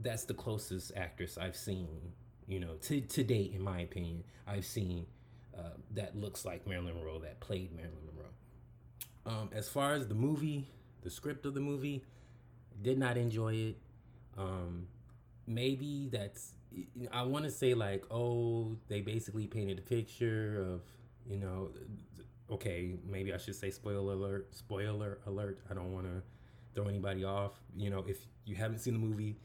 that's 0.01 0.25
the 0.25 0.33
closest 0.33 0.91
actress 0.95 1.37
I've 1.37 1.55
seen, 1.55 1.87
you 2.47 2.59
know, 2.59 2.75
to, 2.83 3.01
to 3.01 3.23
date, 3.23 3.53
in 3.53 3.61
my 3.61 3.81
opinion, 3.81 4.23
I've 4.47 4.65
seen 4.65 5.05
uh, 5.57 5.69
that 5.91 6.15
looks 6.15 6.45
like 6.45 6.65
Marilyn 6.65 6.95
Monroe, 6.95 7.19
that 7.19 7.39
played 7.39 7.75
Marilyn 7.75 7.97
Monroe. 8.07 8.22
Um, 9.25 9.49
as 9.53 9.69
far 9.69 9.93
as 9.93 10.07
the 10.07 10.15
movie, 10.15 10.67
the 11.01 11.09
script 11.09 11.45
of 11.45 11.53
the 11.53 11.61
movie, 11.61 12.03
Did 12.81 12.97
not 12.99 13.17
enjoy 13.17 13.53
it. 13.55 13.77
Um, 14.37 14.87
maybe 15.47 16.09
that's 16.11 16.53
I 17.11 17.23
want 17.23 17.45
to 17.45 17.51
say 17.51 17.73
like, 17.73 18.03
oh, 18.11 18.77
they 18.87 19.01
basically 19.01 19.47
painted 19.47 19.79
a 19.79 19.81
picture 19.81 20.61
of, 20.73 20.81
you 21.25 21.37
know, 21.37 21.69
okay, 22.49 22.95
maybe 23.05 23.33
I 23.33 23.37
should 23.37 23.55
say 23.55 23.69
spoiler 23.71 24.13
alert, 24.13 24.55
spoiler 24.55 25.19
alert. 25.27 25.59
I 25.69 25.73
don't 25.73 25.93
want 25.93 26.07
to 26.07 26.21
throw 26.73 26.87
anybody 26.87 27.23
off. 27.23 27.53
You 27.75 27.89
know, 27.89 28.03
if 28.07 28.25
you 28.45 28.55
haven't 28.55 28.79
seen 28.79 28.93
the 28.93 28.99
movie, 28.99 29.37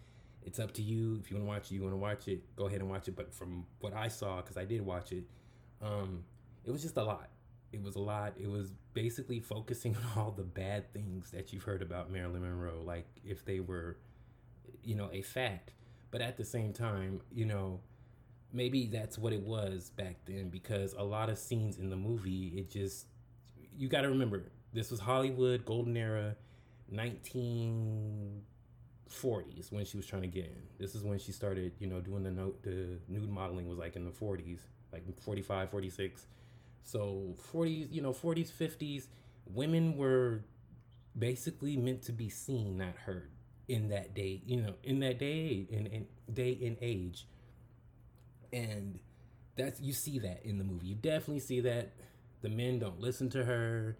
it's 0.43 0.59
up 0.59 0.73
to 0.75 0.83
you. 0.83 1.19
If 1.21 1.31
you 1.31 1.37
want 1.37 1.47
to 1.47 1.49
watch 1.49 1.71
it, 1.71 1.75
you 1.75 1.83
want 1.83 1.93
to 1.93 1.99
watch 1.99 2.29
it, 2.29 2.57
go 2.57 2.67
ahead 2.67 2.81
and 2.81 2.91
watch 2.91 3.09
it. 3.09 3.17
But 3.17 3.33
from 3.35 3.67
what 3.81 3.95
I 3.95 4.09
saw, 4.09 4.37
because 4.41 4.57
I 4.57 4.65
did 4.65 4.81
watch 4.81 5.13
it, 5.13 5.25
um, 5.83 6.25
it 6.65 6.71
was 6.71 6.83
just 6.83 6.97
a 6.97 7.05
lot. 7.05 7.29
It 7.73 7.83
was 7.83 7.97
a 7.97 8.01
lot. 8.01 8.35
It 8.39 8.51
was 8.51 8.73
basically 8.95 9.41
focusing 9.41 9.97
on 9.97 10.23
all 10.23 10.31
the 10.31 10.45
bad 10.45 10.93
things 10.93 11.31
that 11.33 11.53
you've 11.53 11.65
heard 11.65 11.83
about 11.83 12.11
Marilyn 12.11 12.43
Monroe, 12.43 12.83
like 12.85 13.07
if 13.25 13.45
they 13.45 13.61
were, 13.61 13.99
you 14.83 14.95
know, 14.95 15.11
a 15.13 15.21
fact. 15.23 15.73
But 16.11 16.23
at 16.23 16.39
the 16.39 16.45
same 16.45 16.73
time, 16.73 17.21
you 17.31 17.45
know, 17.45 17.81
maybe 18.53 18.87
that's 18.87 19.19
what 19.19 19.33
it 19.33 19.43
was 19.43 19.91
back 19.91 20.17
then 20.25 20.49
because 20.49 20.95
a 20.95 21.03
lot 21.03 21.29
of 21.29 21.37
scenes 21.39 21.79
in 21.79 21.91
the 21.91 21.97
movie, 21.97 22.55
it 22.57 22.71
just, 22.71 23.07
you 23.77 23.89
got 23.89 24.03
to 24.03 24.09
remember, 24.09 24.45
this 24.73 24.91
was 24.91 25.01
Hollywood, 25.01 25.67
golden 25.67 25.97
era, 25.97 26.37
1940s 26.93 29.71
when 29.71 29.85
she 29.85 29.99
was 29.99 30.07
trying 30.07 30.23
to 30.23 30.29
get 30.29 30.47
in. 30.47 30.63
This 30.79 30.95
is 30.95 31.03
when 31.03 31.19
she 31.19 31.33
started, 31.33 31.73
you 31.79 31.87
know, 31.87 32.01
doing 32.01 32.23
the 32.23 32.31
note, 32.31 32.63
the 32.63 32.99
nude 33.09 33.29
modeling 33.29 33.69
was 33.69 33.77
like 33.79 33.97
in 33.97 34.07
the 34.07 34.11
40s, 34.11 34.61
like 34.93 35.03
45, 35.21 35.71
46. 35.71 36.27
So 36.85 37.37
40s, 37.53 37.93
you 37.93 38.01
know, 38.01 38.13
40s, 38.13 38.51
50s, 38.51 39.07
women 39.47 39.97
were 39.97 40.45
basically 41.19 41.77
meant 41.77 42.03
to 42.03 42.13
be 42.13 42.29
seen, 42.29 42.79
not 42.79 42.97
heard 43.05 43.31
in 43.69 43.89
that 43.89 44.15
day, 44.15 44.43
you 44.47 44.61
know, 44.61 44.75
in 44.83 45.01
that 45.01 45.19
day 45.19 45.67
in, 45.71 45.87
in 45.87 46.07
day 46.33 46.51
in 46.51 46.77
age. 46.81 47.27
And 48.53 48.99
that's 49.57 49.81
you 49.81 49.93
see 49.93 50.19
that 50.21 50.45
in 50.45 50.59
the 50.59 50.65
movie. 50.65 50.87
You 50.87 50.95
definitely 50.95 51.41
see 51.41 51.61
that 51.61 51.93
the 52.41 52.49
men 52.49 52.79
don't 52.79 53.01
listen 53.01 53.29
to 53.31 53.45
her. 53.45 53.99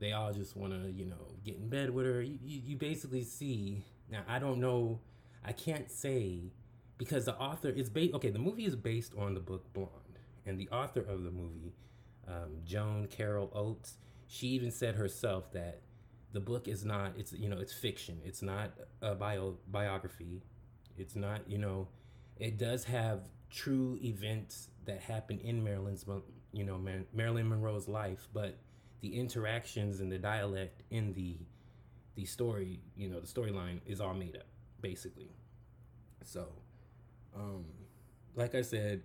They 0.00 0.12
all 0.12 0.32
just 0.32 0.56
want 0.56 0.72
to, 0.72 0.90
you 0.90 1.04
know, 1.04 1.36
get 1.44 1.56
in 1.56 1.68
bed 1.68 1.90
with 1.90 2.06
her. 2.06 2.20
You, 2.20 2.38
you, 2.42 2.60
you 2.64 2.76
basically 2.76 3.22
see. 3.22 3.84
Now 4.10 4.22
I 4.28 4.38
don't 4.38 4.58
know. 4.58 5.00
I 5.44 5.52
can't 5.52 5.90
say 5.90 6.52
because 6.98 7.26
the 7.26 7.36
author 7.36 7.68
is 7.68 7.88
based. 7.88 8.14
Okay, 8.14 8.30
the 8.30 8.38
movie 8.38 8.64
is 8.64 8.74
based 8.74 9.12
on 9.16 9.34
the 9.34 9.40
book 9.40 9.72
Blonde, 9.72 10.18
and 10.46 10.58
the 10.58 10.68
author 10.70 11.00
of 11.00 11.22
the 11.22 11.30
movie, 11.30 11.74
um, 12.28 12.58
Joan 12.64 13.06
Carol 13.08 13.50
Oates, 13.54 13.96
she 14.26 14.48
even 14.48 14.70
said 14.70 14.94
herself 14.94 15.52
that 15.52 15.80
the 16.32 16.40
book 16.40 16.66
is 16.68 16.84
not 16.84 17.12
it's 17.16 17.32
you 17.32 17.48
know 17.48 17.58
it's 17.58 17.72
fiction. 17.72 18.20
It's 18.24 18.42
not 18.42 18.72
a 19.02 19.14
bio 19.14 19.56
biography. 19.70 20.42
It's 20.96 21.16
not 21.16 21.48
you 21.48 21.58
know 21.58 21.88
it 22.38 22.58
does 22.58 22.84
have 22.84 23.28
true 23.50 23.98
events 24.02 24.68
that 24.84 25.00
happen 25.00 25.38
in 25.38 25.62
marilyn's 25.62 26.04
you 26.52 26.64
know 26.64 26.80
marilyn 27.12 27.48
monroe's 27.48 27.86
life 27.86 28.26
but 28.34 28.58
the 29.00 29.16
interactions 29.16 30.00
and 30.00 30.10
the 30.10 30.18
dialect 30.18 30.82
in 30.90 31.12
the 31.14 31.36
the 32.16 32.24
story 32.24 32.80
you 32.96 33.08
know 33.08 33.20
the 33.20 33.26
storyline 33.26 33.80
is 33.86 34.00
all 34.00 34.14
made 34.14 34.36
up 34.36 34.46
basically. 34.80 35.30
So 36.24 36.48
um 37.36 37.64
like 38.34 38.54
i 38.54 38.62
said 38.62 39.02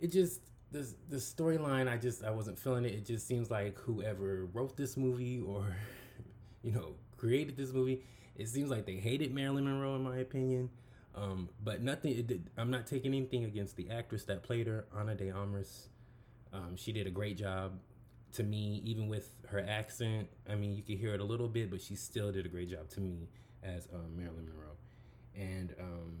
it 0.00 0.12
just 0.12 0.40
the 0.72 0.94
the 1.10 1.16
storyline 1.16 1.88
i 1.88 1.96
just 1.96 2.24
i 2.24 2.30
wasn't 2.30 2.58
feeling 2.58 2.84
it 2.84 2.92
it 2.92 3.06
just 3.06 3.26
seems 3.26 3.50
like 3.50 3.78
whoever 3.78 4.46
wrote 4.52 4.76
this 4.76 4.96
movie 4.96 5.40
or 5.40 5.76
you 6.62 6.72
know, 6.72 6.94
created 7.16 7.56
this 7.56 7.72
movie. 7.72 8.02
It 8.36 8.48
seems 8.48 8.70
like 8.70 8.86
they 8.86 8.96
hated 8.96 9.34
Marilyn 9.34 9.64
Monroe, 9.64 9.96
in 9.96 10.02
my 10.02 10.18
opinion. 10.18 10.70
Um, 11.14 11.48
but 11.62 11.82
nothing. 11.82 12.14
Did, 12.22 12.50
I'm 12.56 12.70
not 12.70 12.86
taking 12.86 13.14
anything 13.14 13.44
against 13.44 13.76
the 13.76 13.90
actress 13.90 14.24
that 14.24 14.42
played 14.42 14.66
her, 14.66 14.86
Ana 14.96 15.14
de 15.14 15.30
Armas. 15.30 15.88
Um, 16.52 16.76
she 16.76 16.92
did 16.92 17.06
a 17.06 17.10
great 17.10 17.36
job. 17.36 17.78
To 18.34 18.42
me, 18.42 18.80
even 18.86 19.08
with 19.08 19.28
her 19.48 19.60
accent, 19.60 20.26
I 20.48 20.54
mean, 20.54 20.74
you 20.74 20.82
can 20.82 20.96
hear 20.96 21.12
it 21.12 21.20
a 21.20 21.24
little 21.24 21.48
bit, 21.48 21.70
but 21.70 21.82
she 21.82 21.94
still 21.96 22.32
did 22.32 22.46
a 22.46 22.48
great 22.48 22.70
job 22.70 22.88
to 22.90 23.00
me 23.00 23.28
as 23.62 23.86
um, 23.92 24.16
Marilyn 24.16 24.46
Monroe. 24.46 24.76
And 25.36 25.74
um, 25.78 26.12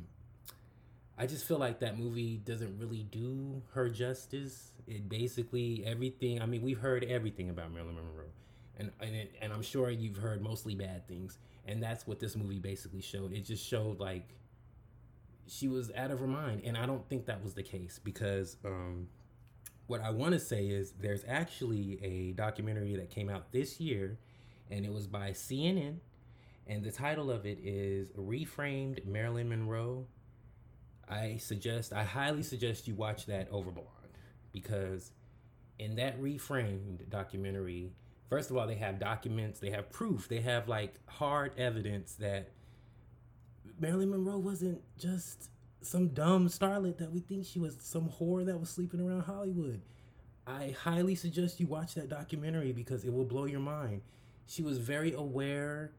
I 1.18 1.26
just 1.26 1.44
feel 1.44 1.58
like 1.58 1.80
that 1.80 1.98
movie 1.98 2.38
doesn't 2.44 2.78
really 2.78 3.04
do 3.10 3.62
her 3.72 3.88
justice. 3.88 4.72
It 4.86 5.08
basically 5.08 5.84
everything. 5.86 6.40
I 6.40 6.46
mean, 6.46 6.62
we've 6.62 6.78
heard 6.78 7.04
everything 7.04 7.50
about 7.50 7.72
Marilyn 7.72 7.96
Monroe 7.96 8.30
and 8.78 8.90
and, 9.00 9.14
it, 9.14 9.34
and 9.40 9.52
I'm 9.52 9.62
sure 9.62 9.90
you've 9.90 10.16
heard 10.16 10.42
mostly 10.42 10.74
bad 10.74 11.06
things, 11.06 11.38
and 11.66 11.82
that's 11.82 12.06
what 12.06 12.20
this 12.20 12.36
movie 12.36 12.58
basically 12.58 13.00
showed. 13.00 13.32
It 13.32 13.44
just 13.44 13.66
showed 13.66 14.00
like 14.00 14.28
she 15.46 15.68
was 15.68 15.90
out 15.96 16.10
of 16.10 16.20
her 16.20 16.26
mind, 16.26 16.62
and 16.64 16.76
I 16.76 16.86
don't 16.86 17.06
think 17.08 17.26
that 17.26 17.42
was 17.42 17.54
the 17.54 17.62
case 17.62 18.00
because 18.02 18.56
um, 18.64 19.08
what 19.86 20.00
I 20.00 20.10
want 20.10 20.32
to 20.32 20.40
say 20.40 20.66
is 20.66 20.92
there's 20.92 21.24
actually 21.28 21.98
a 22.02 22.32
documentary 22.32 22.96
that 22.96 23.10
came 23.10 23.28
out 23.28 23.52
this 23.52 23.80
year, 23.80 24.18
and 24.70 24.84
it 24.84 24.92
was 24.92 25.06
by 25.06 25.30
CNN, 25.30 25.96
and 26.66 26.82
the 26.82 26.92
title 26.92 27.30
of 27.30 27.46
it 27.46 27.58
is 27.62 28.08
"Reframed 28.12 29.04
Marilyn 29.06 29.48
Monroe." 29.48 30.06
I 31.12 31.36
suggest, 31.36 31.92
I 31.92 32.04
highly 32.04 32.42
suggest 32.42 32.88
you 32.88 32.94
watch 32.94 33.26
that 33.26 33.48
over 33.50 33.70
Blonde 33.70 33.88
because 34.52 35.12
in 35.78 35.96
that 35.96 36.20
reframed 36.20 37.08
documentary, 37.10 37.92
First 38.32 38.50
of 38.50 38.56
all, 38.56 38.66
they 38.66 38.76
have 38.76 38.98
documents, 38.98 39.60
they 39.60 39.68
have 39.72 39.90
proof, 39.92 40.26
they 40.26 40.40
have 40.40 40.66
like 40.66 40.94
hard 41.06 41.52
evidence 41.58 42.14
that 42.14 42.48
Marilyn 43.78 44.08
Monroe 44.08 44.38
wasn't 44.38 44.80
just 44.98 45.50
some 45.82 46.08
dumb 46.08 46.48
starlet 46.48 46.96
that 46.96 47.12
we 47.12 47.20
think 47.20 47.44
she 47.44 47.58
was 47.58 47.76
some 47.82 48.08
whore 48.08 48.46
that 48.46 48.58
was 48.58 48.70
sleeping 48.70 49.02
around 49.02 49.20
Hollywood. 49.24 49.82
I 50.46 50.74
highly 50.82 51.14
suggest 51.14 51.60
you 51.60 51.66
watch 51.66 51.92
that 51.92 52.08
documentary 52.08 52.72
because 52.72 53.04
it 53.04 53.12
will 53.12 53.26
blow 53.26 53.44
your 53.44 53.60
mind. 53.60 54.00
She 54.46 54.62
was 54.62 54.78
very 54.78 55.12
aware 55.12 55.92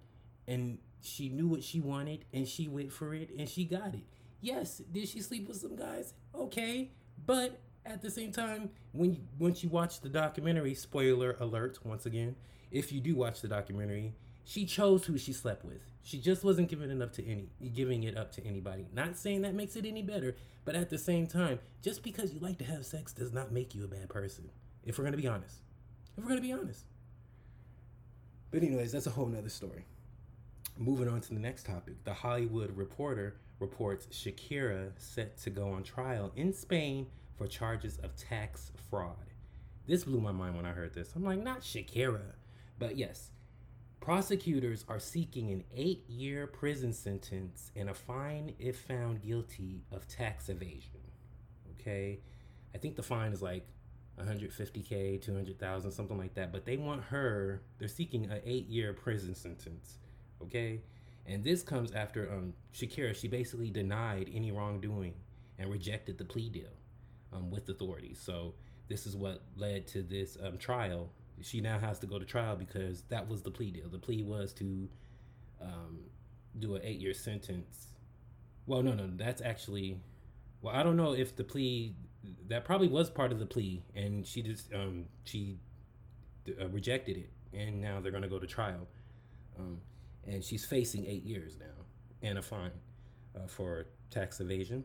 and 0.47 0.79
she 1.03 1.29
knew 1.29 1.47
what 1.47 1.63
she 1.63 1.81
wanted 1.81 2.25
and 2.33 2.47
she 2.47 2.67
went 2.67 2.91
for 2.91 3.13
it 3.13 3.29
and 3.37 3.47
she 3.47 3.63
got 3.63 3.93
it. 3.93 4.07
Yes, 4.43 4.81
did 4.91 5.07
she 5.07 5.21
sleep 5.21 5.47
with 5.47 5.55
some 5.55 5.77
guys? 5.77 6.13
Okay, 6.35 6.91
but 7.25 7.61
at 7.85 8.01
the 8.01 8.11
same 8.11 8.33
time, 8.33 8.71
when 8.91 9.13
you, 9.13 9.21
once 9.39 9.63
you 9.63 9.69
watch 9.69 10.01
the 10.01 10.09
documentary, 10.09 10.75
spoiler 10.75 11.37
alert 11.39 11.79
once 11.85 12.05
again, 12.05 12.35
if 12.69 12.91
you 12.91 12.99
do 12.99 13.15
watch 13.15 13.39
the 13.39 13.47
documentary, 13.47 14.15
she 14.43 14.65
chose 14.65 15.05
who 15.05 15.17
she 15.17 15.31
slept 15.31 15.63
with. 15.63 15.81
She 16.01 16.19
just 16.19 16.43
wasn't 16.43 16.67
giving 16.67 16.91
enough 16.91 17.13
to 17.13 17.25
any 17.25 17.47
giving 17.73 18.03
it 18.03 18.17
up 18.17 18.33
to 18.33 18.45
anybody. 18.45 18.85
Not 18.93 19.15
saying 19.15 19.43
that 19.43 19.55
makes 19.55 19.77
it 19.77 19.85
any 19.85 20.01
better, 20.01 20.35
but 20.65 20.75
at 20.75 20.89
the 20.89 20.97
same 20.97 21.25
time, 21.25 21.59
just 21.81 22.03
because 22.03 22.33
you 22.33 22.41
like 22.41 22.57
to 22.57 22.65
have 22.65 22.85
sex 22.85 23.13
does 23.13 23.31
not 23.31 23.53
make 23.53 23.73
you 23.73 23.85
a 23.85 23.87
bad 23.87 24.09
person. 24.09 24.49
If 24.83 24.97
we're 24.97 25.05
gonna 25.05 25.15
be 25.15 25.27
honest. 25.27 25.61
If 26.17 26.23
we're 26.25 26.29
gonna 26.29 26.41
be 26.41 26.51
honest. 26.51 26.83
But 28.51 28.61
anyways, 28.61 28.91
that's 28.91 29.07
a 29.07 29.11
whole 29.11 29.27
nother 29.27 29.47
story. 29.47 29.85
Moving 30.77 31.07
on 31.07 31.21
to 31.21 31.33
the 31.33 31.39
next 31.39 31.65
topic. 31.65 32.03
The 32.03 32.13
Hollywood 32.13 32.75
Reporter 32.75 33.35
reports 33.59 34.07
Shakira 34.07 34.91
set 34.97 35.37
to 35.43 35.49
go 35.49 35.69
on 35.69 35.83
trial 35.83 36.31
in 36.35 36.51
Spain 36.51 37.07
for 37.37 37.47
charges 37.47 37.97
of 37.99 38.15
tax 38.15 38.71
fraud. 38.89 39.15
This 39.87 40.03
blew 40.03 40.19
my 40.19 40.31
mind 40.31 40.55
when 40.55 40.65
I 40.65 40.71
heard 40.71 40.93
this. 40.93 41.13
I'm 41.15 41.23
like, 41.23 41.43
not 41.43 41.61
Shakira. 41.61 42.33
But 42.79 42.97
yes, 42.97 43.29
prosecutors 44.01 44.83
are 44.89 44.99
seeking 44.99 45.51
an 45.51 45.63
eight 45.75 46.09
year 46.09 46.47
prison 46.47 46.91
sentence 46.91 47.71
and 47.75 47.89
a 47.89 47.93
fine 47.93 48.55
if 48.57 48.79
found 48.79 49.21
guilty 49.21 49.83
of 49.91 50.07
tax 50.07 50.49
evasion. 50.49 51.01
Okay? 51.79 52.19
I 52.73 52.79
think 52.79 52.95
the 52.95 53.03
fine 53.03 53.31
is 53.31 53.41
like 53.41 53.67
150k, 54.19 55.21
200,000, 55.21 55.91
something 55.91 56.17
like 56.17 56.33
that. 56.33 56.51
But 56.51 56.65
they 56.65 56.77
want 56.77 57.03
her, 57.03 57.61
they're 57.77 57.87
seeking 57.87 58.25
an 58.25 58.41
eight 58.43 58.67
year 58.67 58.93
prison 58.93 59.35
sentence. 59.35 59.99
Okay? 60.43 60.81
And 61.25 61.43
this 61.43 61.63
comes 61.63 61.91
after 61.93 62.31
um, 62.31 62.53
Shakira, 62.73 63.15
she 63.15 63.27
basically 63.27 63.69
denied 63.69 64.29
any 64.33 64.51
wrongdoing 64.51 65.13
and 65.57 65.71
rejected 65.71 66.17
the 66.17 66.25
plea 66.25 66.49
deal 66.49 66.71
um, 67.31 67.49
with 67.49 67.69
authorities. 67.69 68.19
So 68.21 68.55
this 68.89 69.05
is 69.05 69.15
what 69.15 69.41
led 69.55 69.87
to 69.87 70.03
this 70.03 70.37
um, 70.43 70.57
trial. 70.57 71.09
She 71.41 71.61
now 71.61 71.79
has 71.79 71.99
to 71.99 72.07
go 72.07 72.19
to 72.19 72.25
trial 72.25 72.55
because 72.55 73.03
that 73.03 73.27
was 73.27 73.41
the 73.41 73.51
plea 73.51 73.71
deal. 73.71 73.89
The 73.89 73.99
plea 73.99 74.23
was 74.23 74.53
to 74.53 74.89
um, 75.61 75.99
do 76.59 76.75
an 76.75 76.81
eight-year 76.83 77.13
sentence. 77.13 77.87
Well, 78.65 78.83
no, 78.83 78.93
no, 78.93 79.09
that's 79.15 79.41
actually. 79.41 79.99
Well, 80.61 80.75
I 80.75 80.83
don't 80.83 80.95
know 80.95 81.13
if 81.13 81.35
the 81.35 81.43
plea 81.43 81.95
that 82.47 82.65
probably 82.65 82.87
was 82.87 83.09
part 83.09 83.31
of 83.31 83.39
the 83.39 83.45
plea, 83.45 83.83
and 83.95 84.25
she 84.25 84.41
just 84.41 84.73
um, 84.73 85.05
she 85.25 85.57
uh, 86.61 86.67
rejected 86.69 87.17
it, 87.17 87.29
and 87.57 87.81
now 87.81 87.99
they're 87.99 88.11
to 88.11 88.27
go 88.27 88.39
to 88.39 88.47
trial, 88.47 88.87
um, 89.59 89.79
and 90.27 90.43
she's 90.43 90.65
facing 90.65 91.05
eight 91.05 91.23
years 91.23 91.57
now 91.59 91.85
and 92.21 92.37
a 92.37 92.41
fine 92.41 92.71
uh, 93.35 93.47
for 93.47 93.87
tax 94.09 94.39
evasion 94.39 94.83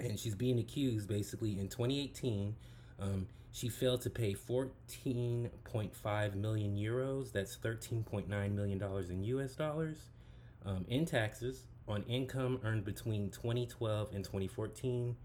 and 0.00 0.18
she's 0.18 0.34
being 0.34 0.58
accused 0.58 1.08
basically 1.08 1.58
in 1.58 1.68
2018 1.68 2.54
um, 2.98 3.26
she 3.52 3.68
failed 3.68 4.00
to 4.02 4.10
pay 4.10 4.34
14.5 4.34 6.34
million 6.34 6.76
euros 6.76 7.32
that's 7.32 7.56
13.9 7.56 8.54
million 8.54 8.78
dollars 8.78 9.10
in 9.10 9.22
us 9.24 9.54
dollars 9.54 10.10
um, 10.64 10.84
in 10.88 11.06
taxes 11.06 11.64
on 11.88 12.02
income 12.08 12.60
earned 12.64 12.84
between 12.84 13.30
2012 13.30 14.14
and 14.14 14.24
2014. 14.24 15.16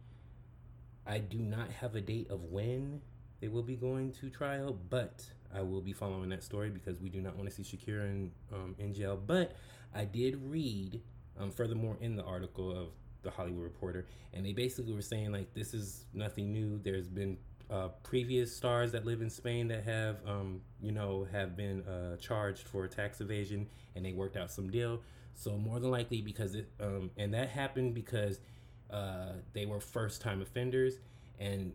I 1.06 1.18
do 1.18 1.40
not 1.40 1.72
have 1.72 1.96
a 1.96 2.02
date 2.02 2.30
of 2.30 2.44
when 2.46 3.02
they 3.40 3.48
will 3.48 3.64
be 3.64 3.76
going 3.76 4.12
to 4.14 4.30
trial, 4.30 4.78
but 4.90 5.26
I 5.56 5.62
will 5.62 5.82
be 5.82 5.94
following 5.94 6.30
that 6.30 6.44
story 6.44 6.70
because 6.70 7.00
we 7.00 7.10
do 7.10 7.22
not 7.22 7.36
want 7.36 7.50
to 7.50 7.56
see 7.56 7.64
Shakira 7.64 8.06
in 8.06 8.32
um, 8.54 8.76
in 8.80 8.94
jail. 8.94 9.20
But 9.26 9.56
I 9.94 10.06
did 10.06 10.42
read, 10.50 11.02
um, 11.40 11.52
furthermore, 11.52 11.98
in 12.02 12.16
the 12.16 12.24
article 12.24 12.72
of 12.72 12.90
the 13.24 13.32
Hollywood 13.32 13.64
Reporter, 13.64 14.08
and 14.34 14.46
they 14.46 14.54
basically 14.54 14.94
were 14.94 15.02
saying 15.02 15.32
like 15.32 15.54
this 15.54 15.74
is 15.74 16.06
nothing 16.14 16.52
new. 16.52 16.80
There's 16.84 17.08
been 17.08 17.38
uh, 17.72 17.88
previous 18.04 18.56
stars 18.56 18.92
that 18.92 19.06
live 19.06 19.22
in 19.22 19.30
Spain 19.30 19.68
that 19.70 19.84
have, 19.86 20.18
um, 20.28 20.62
you 20.82 20.92
know, 20.92 21.26
have 21.32 21.56
been 21.56 21.82
uh, 21.84 22.18
charged 22.18 22.68
for 22.68 22.88
tax 22.88 23.22
evasion, 23.22 23.68
and 23.96 24.06
they 24.06 24.12
worked 24.12 24.36
out 24.36 24.52
some 24.52 24.70
deal. 24.70 25.02
So 25.36 25.58
more 25.58 25.80
than 25.80 25.90
likely, 25.90 26.22
because 26.22 26.56
it, 26.56 26.70
um, 26.82 27.12
and 27.18 27.34
that 27.34 27.50
happened 27.50 27.94
because 27.94 28.40
uh, 28.92 29.34
they 29.54 29.66
were 29.66 29.80
first 29.80 30.22
time 30.22 30.42
offenders, 30.42 31.00
and 31.40 31.72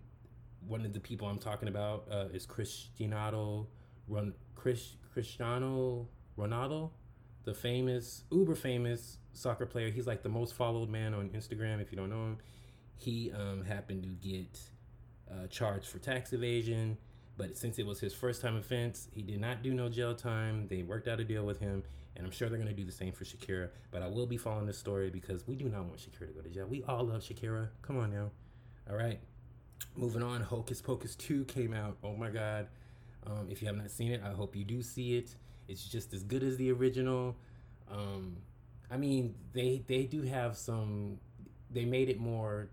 one 0.67 0.85
of 0.85 0.93
the 0.93 1.01
people 1.01 1.29
I'm 1.29 1.39
talking 1.39 1.69
about 1.69 2.07
uh, 2.11 2.27
is 2.33 2.47
Cristiano, 2.47 3.69
Ron, 4.09 4.35
Chris, 4.55 4.97
Cristiano 5.13 6.09
Ronaldo, 6.39 6.91
the 7.45 7.55
famous, 7.55 8.25
uber 8.31 8.55
famous 8.55 9.19
soccer 9.33 9.67
player. 9.67 9.91
He's 9.91 10.07
like 10.07 10.23
the 10.23 10.29
most 10.29 10.55
followed 10.55 10.89
man 10.89 11.15
on 11.15 11.29
Instagram. 11.31 11.81
If 11.81 11.91
you 11.93 11.97
don't 11.97 12.11
know 12.11 12.25
him, 12.25 12.39
he 12.97 13.33
um, 13.33 13.65
happened 13.65 14.03
to 14.03 14.29
get 14.29 14.59
uh, 15.31 15.47
charged 15.49 15.87
for 15.87 15.99
tax 15.99 16.33
evasion. 16.33 16.97
But 17.37 17.57
since 17.57 17.79
it 17.79 17.87
was 17.87 18.01
his 18.01 18.15
first 18.15 18.41
time 18.41 18.57
offense, 18.57 19.09
he 19.13 19.23
did 19.23 19.41
not 19.41 19.63
do 19.63 19.75
no 19.75 19.89
jail 19.89 20.15
time. 20.15 20.69
They 20.69 20.83
worked 20.83 21.07
out 21.07 21.21
a 21.21 21.25
deal 21.25 21.45
with 21.45 21.61
him, 21.61 21.83
and 22.17 22.25
I'm 22.25 22.33
sure 22.33 22.49
they're 22.49 22.59
going 22.59 22.71
to 22.71 22.75
do 22.75 22.85
the 22.85 22.93
same 22.93 23.13
for 23.13 23.25
Shakira. 23.25 23.69
But 23.91 24.03
I 24.03 24.09
will 24.09 24.27
be 24.27 24.39
following 24.39 24.67
this 24.67 24.79
story 24.79 25.11
because 25.11 25.47
we 25.47 25.55
do 25.55 25.69
not 25.69 25.85
want 25.85 25.99
Shakira 25.99 26.29
to 26.29 26.33
go 26.33 26.41
to 26.41 26.49
jail. 26.49 26.67
We 26.67 26.83
all 26.85 27.05
love 27.05 27.21
Shakira. 27.21 27.69
Come 27.83 27.99
on 27.99 28.11
now. 28.11 28.31
All 28.89 28.97
right. 28.97 29.21
Moving 29.97 30.23
on, 30.23 30.43
Hocus 30.43 30.83
Pocus 30.83 31.15
2 31.17 31.45
came 31.47 31.73
out. 31.73 31.97
Oh 32.03 32.15
my 32.17 32.31
God. 32.31 32.69
Um, 33.27 33.49
if 33.51 33.61
you 33.61 33.69
have 33.69 33.77
not 33.77 33.91
seen 33.91 34.13
it, 34.13 34.23
I 34.25 34.31
hope 34.31 34.55
you 34.55 34.65
do 34.65 34.83
see 34.83 35.17
it. 35.17 35.35
It's 35.69 35.85
just 35.85 36.13
as 36.13 36.23
good 36.23 36.43
as 36.43 36.57
the 36.57 36.71
original. 36.71 37.37
Um, 37.91 38.37
I 38.91 38.97
mean, 38.97 39.35
they 39.53 39.83
they 39.87 40.05
do 40.05 40.23
have 40.23 40.57
some. 40.57 41.19
They 41.71 41.85
made 41.85 42.09
it 42.09 42.21
more 42.21 42.69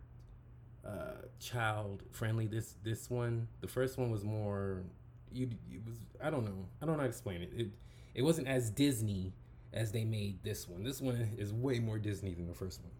uh, 0.86 1.25
child 1.39 2.03
friendly. 2.12 2.48
This 2.48 2.75
this 2.83 3.10
one, 3.10 3.48
the 3.62 3.67
first 3.67 3.98
one 3.98 4.12
was 4.12 4.24
more. 4.24 4.83
You 5.31 5.50
it 5.72 5.81
was 5.86 5.98
I 6.24 6.29
don't 6.29 6.45
know 6.45 6.67
I 6.81 6.86
don't 6.86 6.95
know 6.95 7.01
how 7.01 7.07
to 7.07 7.10
explain 7.10 7.41
it. 7.41 7.51
It 7.55 7.67
it 8.13 8.22
wasn't 8.22 8.48
as 8.48 8.69
Disney 8.69 9.33
as 9.72 9.91
they 9.91 10.03
made 10.03 10.43
this 10.43 10.67
one. 10.67 10.83
This 10.83 11.01
one 11.01 11.31
is 11.38 11.51
way 11.51 11.79
more 11.79 11.98
Disney 11.98 12.33
than 12.33 12.48
the 12.48 12.53
first 12.53 12.81
one, 12.81 12.91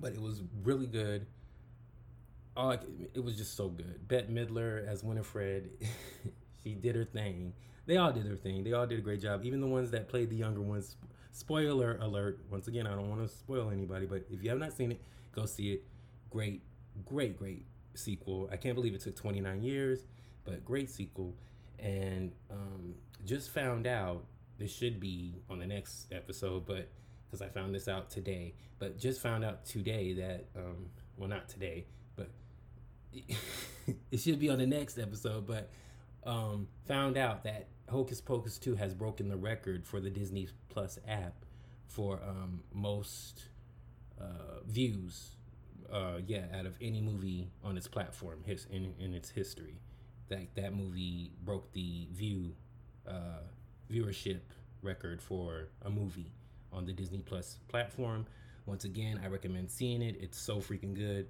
but 0.00 0.12
it 0.12 0.20
was 0.20 0.42
really 0.64 0.86
good. 0.86 1.26
Oh, 2.56 2.70
it 3.14 3.22
was 3.22 3.36
just 3.36 3.56
so 3.56 3.68
good. 3.68 4.06
Bette 4.06 4.32
Midler 4.32 4.86
as 4.86 5.02
Winifred, 5.02 5.70
she 6.62 6.74
did 6.74 6.94
her 6.94 7.04
thing. 7.04 7.52
They 7.86 7.96
all 7.96 8.12
did 8.12 8.26
their 8.26 8.36
thing. 8.36 8.64
They 8.64 8.72
all 8.72 8.86
did 8.86 8.98
a 8.98 9.02
great 9.02 9.20
job. 9.20 9.44
Even 9.44 9.60
the 9.60 9.66
ones 9.66 9.90
that 9.90 10.08
played 10.08 10.30
the 10.30 10.36
younger 10.36 10.60
ones. 10.60 10.96
Spoiler 11.32 11.98
alert. 12.00 12.38
Once 12.48 12.68
again, 12.68 12.86
I 12.86 12.94
don't 12.94 13.10
want 13.10 13.22
to 13.22 13.28
spoil 13.28 13.70
anybody, 13.70 14.06
but 14.06 14.24
if 14.30 14.42
you 14.42 14.50
have 14.50 14.58
not 14.58 14.72
seen 14.72 14.92
it, 14.92 15.00
go 15.32 15.46
see 15.46 15.72
it. 15.72 15.84
Great 16.30 16.62
great, 17.04 17.38
great 17.38 17.66
sequel. 17.94 18.48
I 18.52 18.56
can't 18.56 18.74
believe 18.74 18.94
it 18.94 19.00
took 19.00 19.16
29 19.16 19.62
years, 19.62 20.00
but 20.44 20.64
great 20.64 20.90
sequel. 20.90 21.34
And 21.78 22.32
um, 22.50 22.94
just 23.24 23.50
found 23.50 23.86
out 23.86 24.24
this 24.58 24.74
should 24.74 25.00
be 25.00 25.42
on 25.50 25.58
the 25.58 25.66
next 25.66 26.12
episode, 26.12 26.66
but 26.66 26.88
because 27.26 27.42
I 27.42 27.48
found 27.48 27.74
this 27.74 27.88
out 27.88 28.10
today, 28.10 28.54
but 28.78 28.98
just 28.98 29.20
found 29.20 29.44
out 29.44 29.64
today 29.64 30.12
that, 30.14 30.46
um, 30.56 30.86
well, 31.16 31.28
not 31.28 31.48
today, 31.48 31.86
but 32.16 32.28
it 34.10 34.18
should 34.20 34.38
be 34.38 34.48
on 34.50 34.58
the 34.58 34.66
next 34.66 34.98
episode, 34.98 35.46
but 35.46 35.70
um, 36.24 36.68
found 36.86 37.16
out 37.16 37.44
that 37.44 37.68
Hocus 37.88 38.20
Pocus 38.20 38.58
2 38.58 38.74
has 38.76 38.94
broken 38.94 39.28
the 39.28 39.36
record 39.36 39.86
for 39.86 40.00
the 40.00 40.10
Disney 40.10 40.48
Plus 40.68 40.98
app 41.06 41.44
for 41.86 42.20
um, 42.26 42.60
most 42.72 43.44
uh, 44.20 44.60
views 44.66 45.36
uh, 45.92 46.18
yeah, 46.26 46.46
out 46.54 46.66
of 46.66 46.76
any 46.80 47.00
movie 47.00 47.50
on 47.62 47.76
its 47.76 47.86
platform, 47.86 48.42
his 48.44 48.66
in, 48.70 48.94
in 48.98 49.14
its 49.14 49.28
history, 49.30 49.80
that 50.28 50.54
that 50.56 50.74
movie 50.74 51.30
broke 51.44 51.70
the 51.72 52.08
view 52.12 52.54
uh, 53.06 53.42
viewership 53.90 54.40
record 54.82 55.20
for 55.22 55.68
a 55.82 55.90
movie 55.90 56.32
on 56.72 56.84
the 56.84 56.92
Disney 56.92 57.20
Plus 57.20 57.58
platform. 57.68 58.26
Once 58.66 58.84
again, 58.84 59.20
I 59.22 59.28
recommend 59.28 59.70
seeing 59.70 60.02
it. 60.02 60.16
It's 60.20 60.38
so 60.38 60.56
freaking 60.56 60.94
good. 60.94 61.28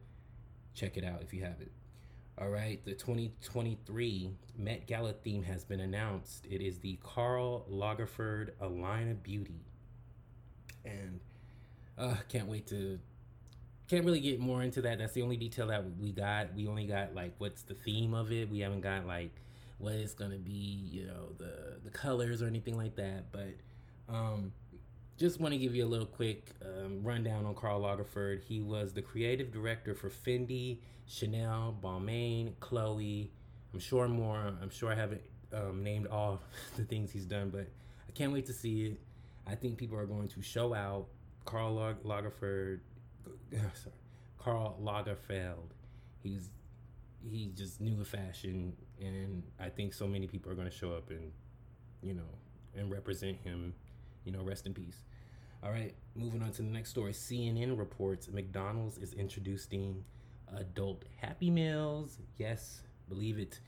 Check 0.74 0.96
it 0.96 1.04
out 1.04 1.22
if 1.22 1.32
you 1.32 1.42
have 1.42 1.60
it. 1.60 1.72
All 2.36 2.48
right, 2.48 2.84
the 2.84 2.94
2023 2.94 4.30
Met 4.58 4.86
Gala 4.88 5.12
theme 5.12 5.44
has 5.44 5.64
been 5.64 5.80
announced. 5.80 6.46
It 6.50 6.60
is 6.60 6.78
the 6.78 6.98
Karl 7.02 7.64
Lagerfeld 7.70 8.50
A 8.60 8.66
Line 8.66 9.08
of 9.08 9.22
Beauty. 9.22 9.60
And 10.84 11.20
uh, 11.96 12.16
can't 12.28 12.48
wait 12.48 12.66
to 12.68 12.98
can't 13.88 14.04
really 14.04 14.20
get 14.20 14.40
more 14.40 14.62
into 14.62 14.80
that. 14.82 14.98
That's 14.98 15.12
the 15.12 15.22
only 15.22 15.36
detail 15.36 15.66
that 15.68 15.84
we 15.98 16.10
got. 16.12 16.54
We 16.54 16.66
only 16.66 16.86
got 16.86 17.14
like 17.14 17.34
what's 17.38 17.62
the 17.62 17.74
theme 17.74 18.14
of 18.14 18.32
it. 18.32 18.50
We 18.50 18.60
haven't 18.60 18.80
got 18.80 19.06
like 19.06 19.30
what 19.78 19.94
it's 19.94 20.14
gonna 20.14 20.38
be, 20.38 20.88
you 20.90 21.06
know, 21.06 21.28
the 21.38 21.78
the 21.84 21.90
colors 21.90 22.42
or 22.42 22.46
anything 22.46 22.76
like 22.76 22.96
that. 22.96 23.30
But 23.30 23.54
um, 24.08 24.52
just 25.18 25.40
want 25.40 25.52
to 25.52 25.58
give 25.58 25.74
you 25.74 25.84
a 25.84 25.88
little 25.88 26.06
quick 26.06 26.50
um, 26.62 27.02
rundown 27.02 27.46
on 27.46 27.54
Karl 27.54 27.82
Lagerfeld. 27.82 28.42
He 28.42 28.60
was 28.60 28.92
the 28.92 29.02
creative 29.02 29.52
director 29.52 29.94
for 29.94 30.10
Fendi, 30.10 30.78
Chanel, 31.06 31.76
Balmain, 31.82 32.52
Chloe. 32.60 33.30
I'm 33.72 33.80
sure 33.80 34.08
more. 34.08 34.52
I'm 34.60 34.70
sure 34.70 34.92
I 34.92 34.94
haven't 34.94 35.22
um, 35.52 35.82
named 35.82 36.06
all 36.08 36.40
the 36.76 36.84
things 36.84 37.12
he's 37.12 37.26
done, 37.26 37.50
but 37.50 37.68
I 38.08 38.12
can't 38.12 38.32
wait 38.32 38.46
to 38.46 38.52
see 38.52 38.86
it. 38.86 39.00
I 39.46 39.54
think 39.54 39.78
people 39.78 39.98
are 39.98 40.06
going 40.06 40.28
to 40.28 40.42
show 40.42 40.74
out. 40.74 41.06
Karl 41.44 41.94
Lagerfeld 42.04 42.80
sorry, 43.74 43.96
Karl 44.38 44.78
Lagerfeld. 44.82 45.70
He's 46.22 46.48
he 47.22 47.52
just 47.54 47.80
knew 47.80 48.00
a 48.00 48.04
fashion, 48.04 48.74
and 49.00 49.42
I 49.58 49.68
think 49.68 49.94
so 49.94 50.06
many 50.06 50.26
people 50.26 50.52
are 50.52 50.54
going 50.54 50.68
to 50.68 50.76
show 50.76 50.92
up 50.92 51.10
and 51.10 51.32
you 52.02 52.14
know 52.14 52.22
and 52.76 52.90
represent 52.90 53.38
him. 53.42 53.74
You 54.24 54.32
know, 54.32 54.42
rest 54.42 54.66
in 54.66 54.74
peace. 54.74 55.04
All 55.62 55.70
right, 55.70 55.94
moving 56.14 56.42
on 56.42 56.50
to 56.52 56.62
the 56.62 56.68
next 56.68 56.90
story. 56.90 57.12
CNN 57.12 57.78
reports 57.78 58.28
McDonald's 58.28 58.98
is 58.98 59.14
introducing 59.14 60.04
adult 60.54 61.04
Happy 61.16 61.50
Meals. 61.50 62.18
Yes, 62.36 62.82
believe 63.08 63.38
it. 63.38 63.60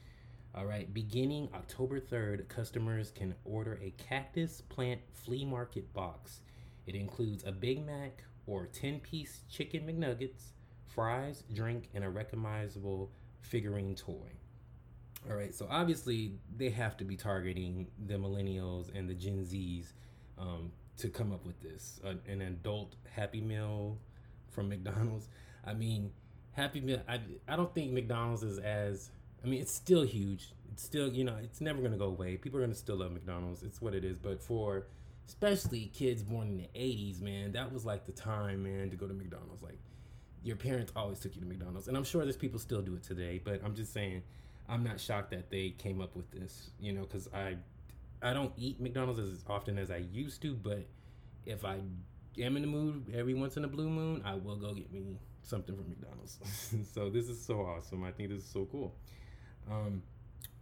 All 0.55 0.67
right, 0.67 0.93
beginning 0.93 1.49
October 1.55 2.01
3rd, 2.01 2.49
customers 2.49 3.11
can 3.11 3.35
order 3.45 3.79
a 3.83 3.91
cactus 3.99 4.63
plant 4.63 5.01
flea 5.13 5.45
market 5.45 5.93
box. 5.93 6.41
It 6.87 6.95
includes 6.95 7.45
a 7.45 7.53
Big 7.53 7.85
Mac 7.85 8.25
or 8.47 8.67
10 8.67 9.01
piece 9.01 9.43
chicken 9.51 9.83
McNuggets, 9.83 10.53
fries, 10.87 11.45
drink, 11.53 11.91
and 11.95 12.05
a 12.05 12.09
recognizable 12.09 13.11
figurine 13.41 13.95
toy. 13.95 14.33
All 15.29 15.37
right, 15.37 15.55
so 15.55 15.67
obviously 15.69 16.39
they 16.57 16.71
have 16.71 16.97
to 16.99 17.05
be 17.05 17.17
targeting 17.17 17.89
the 18.07 18.15
millennials 18.15 18.97
and 18.97 19.09
the 19.09 19.15
Gen 19.15 19.45
Zs 19.45 19.93
um, 20.39 20.73
to 20.99 21.09
come 21.09 21.33
up 21.33 21.45
with 21.47 21.61
this 21.61 22.01
uh, 22.05 22.15
an 22.27 22.43
adult 22.43 22.97
Happy 23.11 23.41
Meal 23.41 23.99
from 24.49 24.69
McDonald's. 24.69 25.29
I 25.65 25.75
mean, 25.75 26.13
Happy 26.53 26.81
Meal. 26.81 27.03
I 27.09 27.21
I 27.49 27.57
don't 27.57 27.75
think 27.75 27.93
McDonald's 27.93 28.43
is 28.43 28.59
as. 28.59 29.11
I 29.45 29.49
mean, 29.49 29.61
it's 29.61 29.73
still 29.73 30.03
huge. 30.03 30.53
It's 30.73 30.83
still 30.83 31.13
you 31.13 31.25
know 31.25 31.37
it's 31.43 31.61
never 31.61 31.83
gonna 31.83 31.99
go 31.99 32.07
away. 32.07 32.37
People 32.37 32.59
are 32.59 32.63
gonna 32.63 32.75
still 32.75 32.97
love 32.97 33.13
McDonald's. 33.13 33.63
It's 33.63 33.81
what 33.81 33.95
it 33.95 34.05
is. 34.05 34.19
But 34.19 34.43
for 34.43 34.87
especially 35.27 35.91
kids 35.93 36.23
born 36.23 36.49
in 36.49 36.57
the 36.57 36.69
80s, 36.75 37.21
man, 37.21 37.53
that 37.53 37.73
was 37.73 37.85
like 37.85 38.07
the 38.07 38.13
time, 38.13 38.63
man, 38.63 38.91
to 38.91 38.97
go 38.97 39.07
to 39.07 39.15
McDonald's. 39.15 39.63
Like, 39.63 39.79
your 40.43 40.57
parents 40.57 40.93
always 40.95 41.19
took 41.19 41.35
you 41.35 41.41
to 41.43 41.47
McDonald's. 41.47 41.89
And 41.89 41.97
I'm 41.97 42.05
sure 42.05 42.23
there's 42.23 42.37
people 42.37 42.59
still 42.59 42.83
do 42.83 42.95
it 42.95 43.03
today, 43.03 43.41
but 43.43 43.61
I'm 43.65 43.75
just 43.75 43.93
saying, 43.93 44.23
I'm 44.69 44.85
not 44.85 45.01
shocked 45.01 45.31
that 45.33 45.51
they 45.51 45.71
came 45.71 46.01
up 46.01 46.15
with 46.15 46.31
this, 46.31 46.71
you 46.81 46.93
know, 46.93 47.03
because 47.03 47.29
I, 47.35 47.57
I 48.23 48.33
don't 48.33 48.53
eat 48.57 48.81
McDonald's 48.81 49.19
as 49.19 49.45
often 49.49 49.79
as 49.79 49.91
I 49.91 49.99
used 49.99 50.43
to, 50.43 50.55
but 50.55 50.87
if 51.45 51.65
I 51.65 51.81
am 52.39 52.57
in 52.57 52.63
the 52.63 52.69
mood 52.69 53.13
every 53.15 53.35
once 53.35 53.57
in 53.57 53.65
a 53.65 53.69
blue 53.69 53.89
moon, 53.89 54.23
I 54.25 54.35
will 54.35 54.57
go 54.57 54.75
get 54.75 54.93
me 54.93 55.19
something 55.43 55.77
from 55.77 55.89
McDonald's. 55.89 56.39
so 56.93 57.11
this 57.11 57.29
is 57.29 57.41
so 57.41 57.61
awesome. 57.61 58.05
I 58.05 58.11
think 58.11 58.31
this 58.31 58.43
is 58.43 58.49
so 58.51 58.67
cool. 58.71 58.95
Um, 59.71 60.03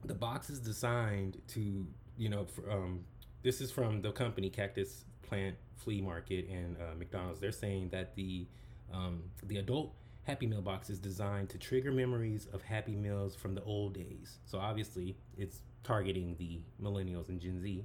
the 0.05 0.15
box 0.15 0.51
is 0.51 0.61
designed 0.61 1.41
to, 1.49 1.87
you 2.17 2.29
know, 2.29 2.45
for, 2.45 2.71
um, 2.71 3.05
this 3.43 3.61
is 3.61 3.71
from 3.71 4.03
the 4.03 4.13
company 4.13 4.51
Cactus 4.51 5.05
Plant 5.23 5.57
Flea 5.77 6.01
Market 6.01 6.49
and 6.49 6.77
uh, 6.77 6.95
McDonald's. 6.99 7.41
They're 7.41 7.53
saying 7.53 7.91
that 7.91 8.15
the 8.15 8.47
um, 8.93 9.23
the 9.43 9.59
adult 9.59 9.95
Happy 10.25 10.47
Meal 10.47 10.63
box 10.63 10.89
is 10.89 10.99
designed 10.99 11.51
to 11.51 11.59
trigger 11.59 11.93
memories 11.93 12.47
of 12.53 12.63
Happy 12.63 12.97
Meals 12.97 13.35
from 13.35 13.55
the 13.55 13.63
old 13.65 13.95
days. 13.95 14.39
So 14.47 14.59
obviously, 14.59 15.17
it's 15.37 15.61
targeting 15.85 16.35
the 16.39 16.61
millennials 16.83 17.29
and 17.29 17.41
Gen 17.41 17.61
Z. 17.61 17.85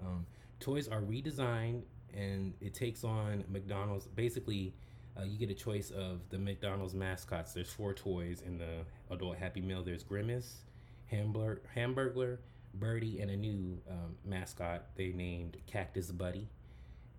Um, 0.00 0.26
toys 0.60 0.88
are 0.88 1.00
redesigned 1.00 1.82
and 2.14 2.54
it 2.60 2.74
takes 2.74 3.04
on 3.04 3.44
McDonald's. 3.48 4.06
Basically, 4.06 4.74
uh, 5.18 5.24
you 5.24 5.38
get 5.38 5.50
a 5.50 5.54
choice 5.54 5.90
of 5.90 6.20
the 6.30 6.38
McDonald's 6.38 6.94
mascots. 6.94 7.52
There's 7.52 7.72
four 7.72 7.94
toys 7.94 8.42
in 8.44 8.58
the 8.58 8.84
adult 9.10 9.36
Happy 9.36 9.60
Meal. 9.60 9.82
There's 9.82 10.02
Grimace, 10.02 10.62
Hamburg, 11.06 11.60
Hamburglar, 11.76 12.38
Birdie, 12.74 13.20
and 13.20 13.30
a 13.30 13.36
new 13.36 13.78
um, 13.90 14.16
mascot 14.24 14.86
they 14.94 15.08
named 15.08 15.56
Cactus 15.66 16.10
Buddy. 16.10 16.48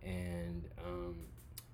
And 0.03 0.67
um, 0.85 1.15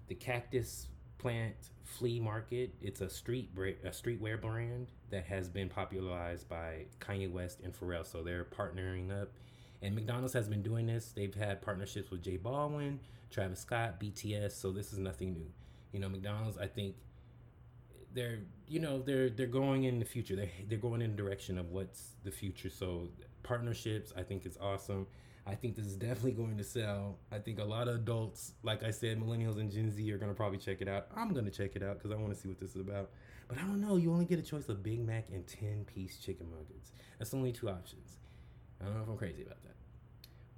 the 0.08 0.16
Cactus 0.16 0.88
Plant 1.18 1.56
Flea 1.84 2.20
Market. 2.20 2.74
It's 2.82 3.02
a 3.02 3.10
street 3.10 3.50
a 3.58 3.90
streetwear 3.90 4.40
brand 4.40 4.88
that 5.10 5.26
has 5.26 5.50
been 5.50 5.70
popularized 5.70 6.48
by 6.48 6.86
Kanye 7.00 7.32
West 7.32 7.62
and 7.64 7.74
Pharrell. 7.74 8.06
So 8.06 8.24
they're 8.24 8.46
partnering 8.46 9.12
up. 9.22 9.30
And 9.82 9.94
McDonald's 9.96 10.34
has 10.34 10.48
been 10.48 10.64
doing 10.64 10.88
this. 10.88 11.12
They've 11.16 11.34
had 11.34 11.62
partnerships 11.62 12.10
with 12.10 12.24
J 12.24 12.38
Balvin, 12.38 12.98
Travis 13.30 13.60
Scott, 13.60 14.00
BTS. 14.00 14.54
So 14.54 14.72
this 14.72 14.92
is 14.92 15.00
nothing 15.00 15.34
new. 15.34 15.48
You 15.92 16.00
know, 16.00 16.10
McDonald's. 16.10 16.58
I 16.58 16.68
think 16.68 16.96
they're 18.14 18.40
you 18.68 18.80
know 18.80 19.00
they're 19.02 19.30
they're 19.30 19.48
going 19.48 19.84
in 19.84 20.00
the 20.00 20.06
future. 20.06 20.36
They 20.36 20.52
they're 20.68 20.78
going 20.78 21.02
in 21.02 21.16
the 21.16 21.18
direction 21.18 21.58
of 21.58 21.72
what's 21.72 22.12
the 22.24 22.32
future. 22.32 22.70
So 22.70 23.10
partnerships, 23.44 24.12
I 24.18 24.24
think 24.24 24.46
is 24.46 24.58
awesome. 24.60 25.08
I 25.48 25.56
think 25.56 25.78
this 25.78 25.86
is 25.86 25.96
definitely 25.96 26.34
going 26.34 26.58
to 26.58 26.64
sell. 26.64 27.20
I 27.32 27.40
think 27.40 27.60
a 27.60 27.64
lot 27.64 27.88
of 27.88 27.96
adults, 27.96 28.52
like 28.64 28.84
I 28.84 28.92
said, 28.92 29.18
millennials 29.18 29.58
and 29.58 29.72
Gen 29.72 29.92
Z 29.92 30.12
are 30.12 30.18
going 30.18 30.32
to 30.32 30.36
probably 30.36 30.58
check 30.58 30.82
it 30.82 30.90
out. 30.90 31.08
I'm 31.16 31.32
going 31.32 31.46
to 31.46 31.52
check 31.52 31.76
it 31.76 31.84
out 31.84 31.98
because 31.98 32.12
I 32.12 32.16
want 32.16 32.34
to 32.34 32.40
see 32.40 32.50
what 32.50 32.60
this 32.60 32.72
is 32.72 32.82
about. 32.82 33.12
But 33.48 33.58
I 33.58 33.62
don't 33.62 33.80
know. 33.80 33.96
You 33.96 34.12
only 34.12 34.26
get 34.26 34.40
a 34.40 34.42
choice 34.42 34.68
of 34.68 34.84
Big 34.84 35.06
Mac 35.06 35.30
and 35.32 35.48
10 35.48 35.86
piece 35.86 36.18
chicken 36.18 36.48
nuggets. 36.52 36.92
That's 37.18 37.34
only 37.34 37.54
two 37.54 37.70
options. 37.70 38.18
I 38.82 38.86
don't 38.86 38.96
know 38.96 39.04
if 39.04 39.08
I'm 39.08 39.18
crazy 39.18 39.42
about 39.42 39.64
that. 39.64 39.76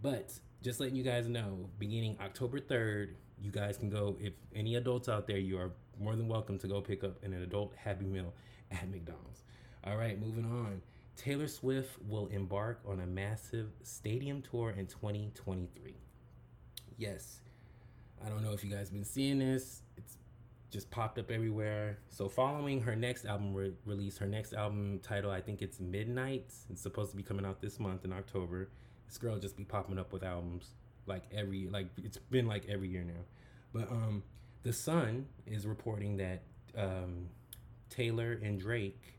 But 0.01 0.33
just 0.63 0.79
letting 0.79 0.95
you 0.95 1.03
guys 1.03 1.27
know, 1.27 1.69
beginning 1.77 2.17
October 2.19 2.59
3rd, 2.59 3.09
you 3.39 3.51
guys 3.51 3.77
can 3.77 3.91
go. 3.91 4.17
If 4.19 4.33
any 4.55 4.75
adults 4.75 5.07
out 5.07 5.27
there, 5.27 5.37
you 5.37 5.59
are 5.59 5.71
more 5.99 6.15
than 6.15 6.27
welcome 6.27 6.57
to 6.59 6.67
go 6.67 6.81
pick 6.81 7.03
up 7.03 7.23
an 7.23 7.33
adult 7.33 7.75
Happy 7.75 8.05
Meal 8.05 8.33
at 8.71 8.89
McDonald's. 8.89 9.43
All 9.83 9.97
right, 9.97 10.19
moving 10.19 10.45
on. 10.45 10.81
Taylor 11.19 11.47
Swift 11.47 12.01
will 12.07 12.27
embark 12.27 12.79
on 12.87 13.01
a 13.01 13.05
massive 13.05 13.67
stadium 13.83 14.41
tour 14.41 14.69
in 14.69 14.87
2023. 14.87 15.93
Yes, 16.97 17.41
I 18.25 18.29
don't 18.29 18.41
know 18.41 18.53
if 18.53 18.63
you 18.63 18.71
guys 18.71 18.89
been 18.89 19.03
seeing 19.03 19.39
this. 19.39 19.81
It's 19.97 20.15
just 20.71 20.89
popped 20.89 21.19
up 21.19 21.29
everywhere. 21.29 21.99
So, 22.07 22.29
following 22.29 22.79
her 22.83 22.95
next 22.95 23.25
album 23.25 23.53
re- 23.53 23.73
release, 23.83 24.17
her 24.19 24.27
next 24.27 24.53
album 24.53 25.01
title, 25.03 25.29
I 25.29 25.41
think 25.41 25.61
it's 25.61 25.81
Midnight. 25.81 26.53
It's 26.69 26.81
supposed 26.81 27.11
to 27.11 27.17
be 27.17 27.23
coming 27.23 27.45
out 27.45 27.59
this 27.59 27.81
month 27.81 28.05
in 28.05 28.13
October. 28.13 28.69
This 29.05 29.17
girl 29.17 29.37
just 29.37 29.57
be 29.57 29.65
popping 29.65 29.99
up 29.99 30.13
with 30.13 30.23
albums 30.23 30.69
like 31.05 31.23
every 31.33 31.67
like 31.67 31.87
it's 31.97 32.17
been 32.17 32.47
like 32.47 32.63
every 32.69 32.87
year 32.87 33.03
now. 33.03 33.25
But 33.73 33.91
um, 33.91 34.23
the 34.63 34.71
Sun 34.71 35.25
is 35.45 35.67
reporting 35.67 36.15
that 36.15 36.43
um, 36.77 37.27
Taylor 37.89 38.39
and 38.41 38.57
Drake 38.57 39.18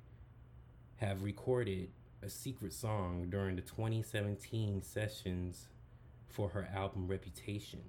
have 1.00 1.22
recorded 1.22 1.88
a 2.22 2.28
secret 2.28 2.74
song 2.74 3.26
during 3.30 3.56
the 3.56 3.62
2017 3.62 4.82
sessions 4.82 5.68
for 6.28 6.50
her 6.50 6.68
album 6.74 7.08
Reputation. 7.08 7.80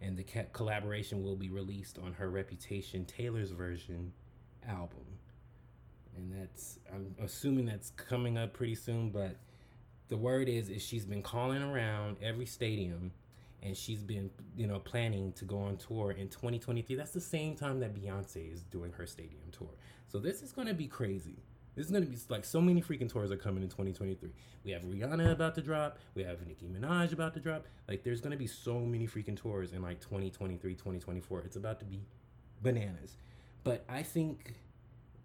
And 0.00 0.16
the 0.16 0.24
ca- 0.24 0.50
collaboration 0.52 1.22
will 1.22 1.36
be 1.36 1.48
released 1.48 1.98
on 1.98 2.12
her 2.14 2.28
Reputation 2.28 3.04
Taylor's 3.04 3.52
version 3.52 4.12
album. 4.68 5.04
And 6.16 6.32
that's, 6.32 6.80
I'm 6.92 7.14
assuming 7.22 7.66
that's 7.66 7.90
coming 7.90 8.36
up 8.36 8.52
pretty 8.52 8.74
soon, 8.74 9.10
but 9.10 9.36
the 10.08 10.16
word 10.16 10.48
is, 10.48 10.68
is 10.68 10.82
she's 10.82 11.04
been 11.04 11.22
calling 11.22 11.62
around 11.62 12.16
every 12.20 12.46
stadium 12.46 13.12
and 13.62 13.76
she's 13.76 14.02
been, 14.02 14.30
you 14.56 14.66
know, 14.66 14.80
planning 14.80 15.32
to 15.34 15.44
go 15.44 15.60
on 15.60 15.76
tour 15.76 16.10
in 16.10 16.28
2023. 16.28 16.96
That's 16.96 17.12
the 17.12 17.20
same 17.20 17.54
time 17.54 17.78
that 17.80 17.94
Beyonce 17.94 18.52
is 18.52 18.62
doing 18.62 18.92
her 18.92 19.06
stadium 19.06 19.44
tour. 19.52 19.70
So 20.08 20.18
this 20.18 20.42
is 20.42 20.50
going 20.50 20.66
to 20.68 20.74
be 20.74 20.88
crazy. 20.88 21.38
This 21.76 21.84
is 21.86 21.92
gonna 21.92 22.06
be 22.06 22.16
like 22.30 22.46
so 22.46 22.60
many 22.60 22.80
freaking 22.80 23.08
tours 23.08 23.30
are 23.30 23.36
coming 23.36 23.62
in 23.62 23.68
2023. 23.68 24.30
We 24.64 24.70
have 24.70 24.82
Rihanna 24.82 25.30
about 25.30 25.54
to 25.56 25.60
drop. 25.60 25.98
We 26.14 26.24
have 26.24 26.44
Nicki 26.46 26.66
Minaj 26.66 27.12
about 27.12 27.34
to 27.34 27.40
drop. 27.40 27.66
Like 27.86 28.02
there's 28.02 28.22
gonna 28.22 28.38
be 28.38 28.46
so 28.46 28.80
many 28.80 29.06
freaking 29.06 29.36
tours 29.36 29.72
in 29.72 29.82
like 29.82 30.00
2023, 30.00 30.72
2024. 30.72 31.42
It's 31.42 31.56
about 31.56 31.78
to 31.80 31.84
be 31.84 32.00
bananas. 32.62 33.18
But 33.62 33.84
I 33.90 34.02
think 34.02 34.54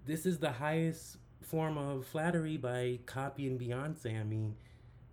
this 0.06 0.26
is 0.26 0.40
the 0.40 0.52
highest 0.52 1.18
form 1.42 1.78
of 1.78 2.06
flattery 2.06 2.58
by 2.58 3.00
copying 3.06 3.58
Beyonce. 3.58 4.20
I 4.20 4.24
mean, 4.24 4.56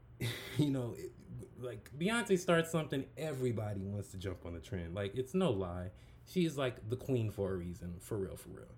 you 0.58 0.70
know, 0.70 0.96
it, 0.98 1.12
like 1.60 1.88
Beyonce 1.96 2.36
starts 2.36 2.72
something, 2.72 3.04
everybody 3.16 3.84
wants 3.84 4.10
to 4.10 4.16
jump 4.16 4.44
on 4.44 4.54
the 4.54 4.60
trend. 4.60 4.92
Like 4.92 5.14
it's 5.14 5.34
no 5.34 5.52
lie. 5.52 5.90
She's 6.26 6.58
like 6.58 6.88
the 6.88 6.96
queen 6.96 7.30
for 7.30 7.52
a 7.52 7.56
reason, 7.56 7.94
for 8.00 8.18
real, 8.18 8.36
for 8.36 8.48
real. 8.48 8.74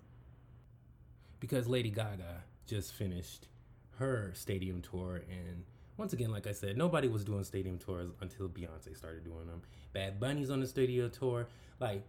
Because 1.40 1.66
Lady 1.66 1.90
Gaga 1.90 2.44
just 2.70 2.94
finished 2.94 3.48
her 3.98 4.32
stadium 4.34 4.80
tour 4.80 5.16
and 5.16 5.64
once 6.00 6.14
again, 6.14 6.30
like 6.30 6.46
I 6.46 6.52
said, 6.52 6.78
nobody 6.78 7.08
was 7.08 7.24
doing 7.24 7.44
stadium 7.44 7.76
tours 7.76 8.08
until 8.22 8.48
Beyonce 8.48 8.96
started 8.96 9.22
doing 9.22 9.46
them. 9.46 9.60
Bad 9.92 10.18
Bunny's 10.18 10.48
on 10.48 10.60
the 10.60 10.66
stadium 10.66 11.10
tour. 11.10 11.46
Like, 11.78 12.06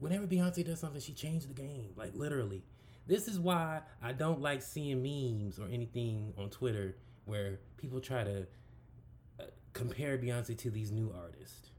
whenever 0.00 0.26
Beyonce 0.26 0.64
does 0.64 0.80
something, 0.80 1.00
she 1.00 1.12
changed 1.12 1.48
the 1.48 1.54
game. 1.54 1.90
Like, 1.94 2.10
literally. 2.16 2.64
This 3.06 3.28
is 3.28 3.38
why 3.38 3.82
I 4.02 4.10
don't 4.10 4.40
like 4.40 4.62
seeing 4.62 5.00
memes 5.00 5.60
or 5.60 5.68
anything 5.68 6.34
on 6.36 6.50
Twitter 6.50 6.96
where 7.24 7.60
people 7.76 8.00
try 8.00 8.24
to 8.24 8.46
uh, 9.38 9.44
compare 9.74 10.18
Beyonce 10.18 10.58
to 10.58 10.70
these 10.70 10.90
new 10.90 11.14
artists. 11.16 11.70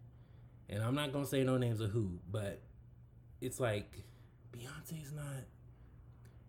And 0.70 0.82
I'm 0.82 0.96
not 0.96 1.12
going 1.12 1.26
to 1.26 1.30
say 1.30 1.44
no 1.44 1.58
names 1.58 1.82
of 1.82 1.92
who, 1.92 2.18
but 2.32 2.62
it's 3.42 3.60
like 3.60 3.92
Beyonce's 4.54 5.12
not 5.12 5.44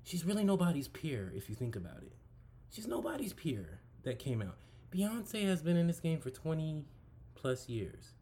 she's 0.04 0.24
really 0.24 0.44
nobody's 0.44 0.88
peer 0.88 1.32
if 1.34 1.48
you 1.48 1.54
think 1.54 1.76
about 1.76 2.02
it. 2.02 2.12
She's 2.70 2.86
nobody's 2.86 3.32
peer 3.32 3.80
that 4.04 4.18
came 4.18 4.42
out. 4.42 4.56
Beyonce 4.92 5.44
has 5.44 5.62
been 5.62 5.76
in 5.76 5.86
this 5.86 6.00
game 6.00 6.18
for 6.18 6.30
20 6.30 6.84
plus 7.34 7.68
years. 7.68 8.14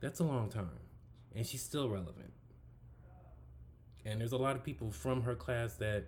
That's 0.00 0.20
a 0.20 0.24
long 0.24 0.48
time. 0.48 0.68
And 1.34 1.46
she's 1.46 1.62
still 1.62 1.88
relevant. 1.88 2.32
And 4.04 4.20
there's 4.20 4.32
a 4.32 4.36
lot 4.36 4.56
of 4.56 4.62
people 4.62 4.90
from 4.90 5.22
her 5.22 5.34
class 5.34 5.74
that 5.76 6.06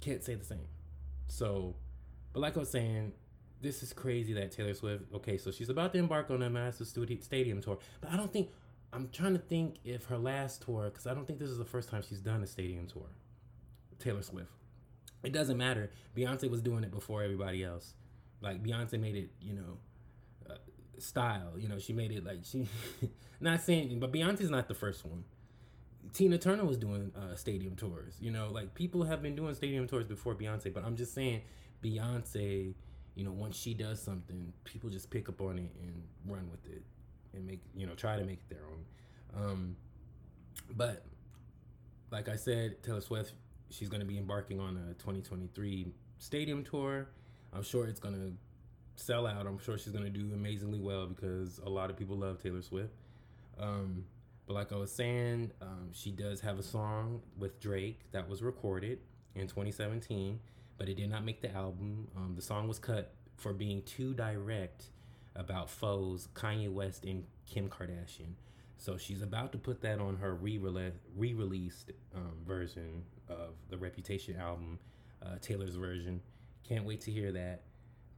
can't 0.00 0.22
say 0.22 0.34
the 0.34 0.44
same. 0.44 0.68
So, 1.28 1.74
but 2.32 2.40
like 2.40 2.56
I 2.56 2.60
was 2.60 2.70
saying, 2.70 3.12
this 3.62 3.82
is 3.82 3.92
crazy 3.92 4.32
that 4.34 4.52
Taylor 4.52 4.74
Swift, 4.74 5.04
okay, 5.14 5.38
so 5.38 5.50
she's 5.50 5.70
about 5.70 5.92
to 5.94 5.98
embark 5.98 6.30
on 6.30 6.42
a 6.42 6.50
massive 6.50 6.86
stadium 6.86 7.62
tour. 7.62 7.78
But 8.00 8.12
I 8.12 8.16
don't 8.16 8.32
think, 8.32 8.50
I'm 8.92 9.08
trying 9.08 9.32
to 9.32 9.38
think 9.38 9.76
if 9.84 10.04
her 10.06 10.18
last 10.18 10.62
tour, 10.62 10.84
because 10.84 11.06
I 11.06 11.14
don't 11.14 11.26
think 11.26 11.38
this 11.38 11.50
is 11.50 11.58
the 11.58 11.64
first 11.64 11.88
time 11.88 12.02
she's 12.06 12.20
done 12.20 12.42
a 12.42 12.46
stadium 12.46 12.86
tour. 12.86 13.08
Taylor 13.98 14.22
Swift. 14.22 14.50
It 15.22 15.32
doesn't 15.32 15.56
matter. 15.56 15.90
Beyonce 16.16 16.50
was 16.50 16.62
doing 16.62 16.84
it 16.84 16.90
before 16.90 17.22
everybody 17.22 17.64
else. 17.64 17.94
Like 18.40 18.62
Beyonce 18.62 19.00
made 19.00 19.16
it, 19.16 19.30
you 19.40 19.54
know, 19.54 19.78
uh, 20.48 20.54
style. 20.98 21.54
You 21.58 21.68
know, 21.68 21.78
she 21.78 21.92
made 21.92 22.12
it 22.12 22.24
like 22.24 22.40
she. 22.44 22.68
not 23.40 23.60
saying, 23.62 23.98
but 23.98 24.12
Beyonce's 24.12 24.50
not 24.50 24.68
the 24.68 24.74
first 24.74 25.04
one. 25.04 25.24
Tina 26.12 26.38
Turner 26.38 26.64
was 26.64 26.78
doing 26.78 27.12
uh, 27.16 27.34
stadium 27.34 27.74
tours. 27.74 28.16
You 28.20 28.30
know, 28.30 28.50
like 28.52 28.74
people 28.74 29.04
have 29.04 29.22
been 29.22 29.34
doing 29.34 29.54
stadium 29.54 29.86
tours 29.88 30.06
before 30.06 30.34
Beyonce. 30.34 30.72
But 30.72 30.84
I'm 30.84 30.96
just 30.96 31.14
saying, 31.14 31.42
Beyonce. 31.82 32.74
You 33.14 33.24
know, 33.24 33.32
once 33.32 33.56
she 33.56 33.72
does 33.72 34.00
something, 34.00 34.52
people 34.64 34.90
just 34.90 35.10
pick 35.10 35.28
up 35.30 35.40
on 35.40 35.58
it 35.58 35.74
and 35.80 36.02
run 36.26 36.50
with 36.50 36.66
it, 36.66 36.82
and 37.34 37.46
make 37.46 37.62
you 37.74 37.86
know 37.86 37.94
try 37.94 38.18
to 38.18 38.24
make 38.24 38.38
it 38.38 38.48
their 38.50 38.64
own. 38.66 39.44
Um, 39.44 39.76
but 40.76 41.04
like 42.10 42.28
I 42.28 42.36
said, 42.36 42.82
Taylor 42.82 43.00
Swift 43.00 43.32
she's 43.70 43.88
going 43.88 44.00
to 44.00 44.06
be 44.06 44.18
embarking 44.18 44.60
on 44.60 44.76
a 44.76 44.94
2023 44.94 45.92
stadium 46.18 46.64
tour. 46.64 47.08
I'm 47.52 47.62
sure 47.62 47.86
it's 47.86 48.00
going 48.00 48.14
to 48.14 48.32
sell 49.02 49.26
out. 49.26 49.46
I'm 49.46 49.58
sure 49.58 49.78
she's 49.78 49.92
going 49.92 50.04
to 50.04 50.10
do 50.10 50.32
amazingly 50.34 50.78
well 50.78 51.06
because 51.06 51.58
a 51.64 51.68
lot 51.68 51.90
of 51.90 51.96
people 51.96 52.16
love 52.16 52.42
Taylor 52.42 52.62
Swift. 52.62 52.94
Um, 53.58 54.04
but 54.46 54.54
like 54.54 54.72
I 54.72 54.76
was 54.76 54.92
saying, 54.92 55.52
um, 55.60 55.90
she 55.92 56.10
does 56.10 56.40
have 56.40 56.58
a 56.58 56.62
song 56.62 57.22
with 57.36 57.60
Drake 57.60 58.00
that 58.12 58.28
was 58.28 58.42
recorded 58.42 59.00
in 59.34 59.42
2017, 59.42 60.38
but 60.78 60.88
it 60.88 60.96
did 60.96 61.10
not 61.10 61.24
make 61.24 61.42
the 61.42 61.52
album. 61.54 62.08
Um, 62.16 62.34
the 62.36 62.42
song 62.42 62.68
was 62.68 62.78
cut 62.78 63.12
for 63.36 63.52
being 63.52 63.82
too 63.82 64.14
direct 64.14 64.84
about 65.34 65.68
foes 65.68 66.28
Kanye 66.34 66.72
West 66.72 67.04
and 67.04 67.24
Kim 67.46 67.68
Kardashian. 67.68 68.34
So 68.78 68.96
she's 68.96 69.22
about 69.22 69.52
to 69.52 69.58
put 69.58 69.80
that 69.82 70.00
on 70.00 70.16
her 70.16 70.34
re-released 70.34 71.92
um, 72.14 72.32
version 72.46 73.04
of 73.28 73.54
the 73.70 73.76
Reputation 73.76 74.36
album, 74.36 74.78
uh, 75.22 75.36
Taylor's 75.40 75.76
version. 75.76 76.20
Can't 76.68 76.84
wait 76.84 77.00
to 77.02 77.10
hear 77.10 77.32
that. 77.32 77.62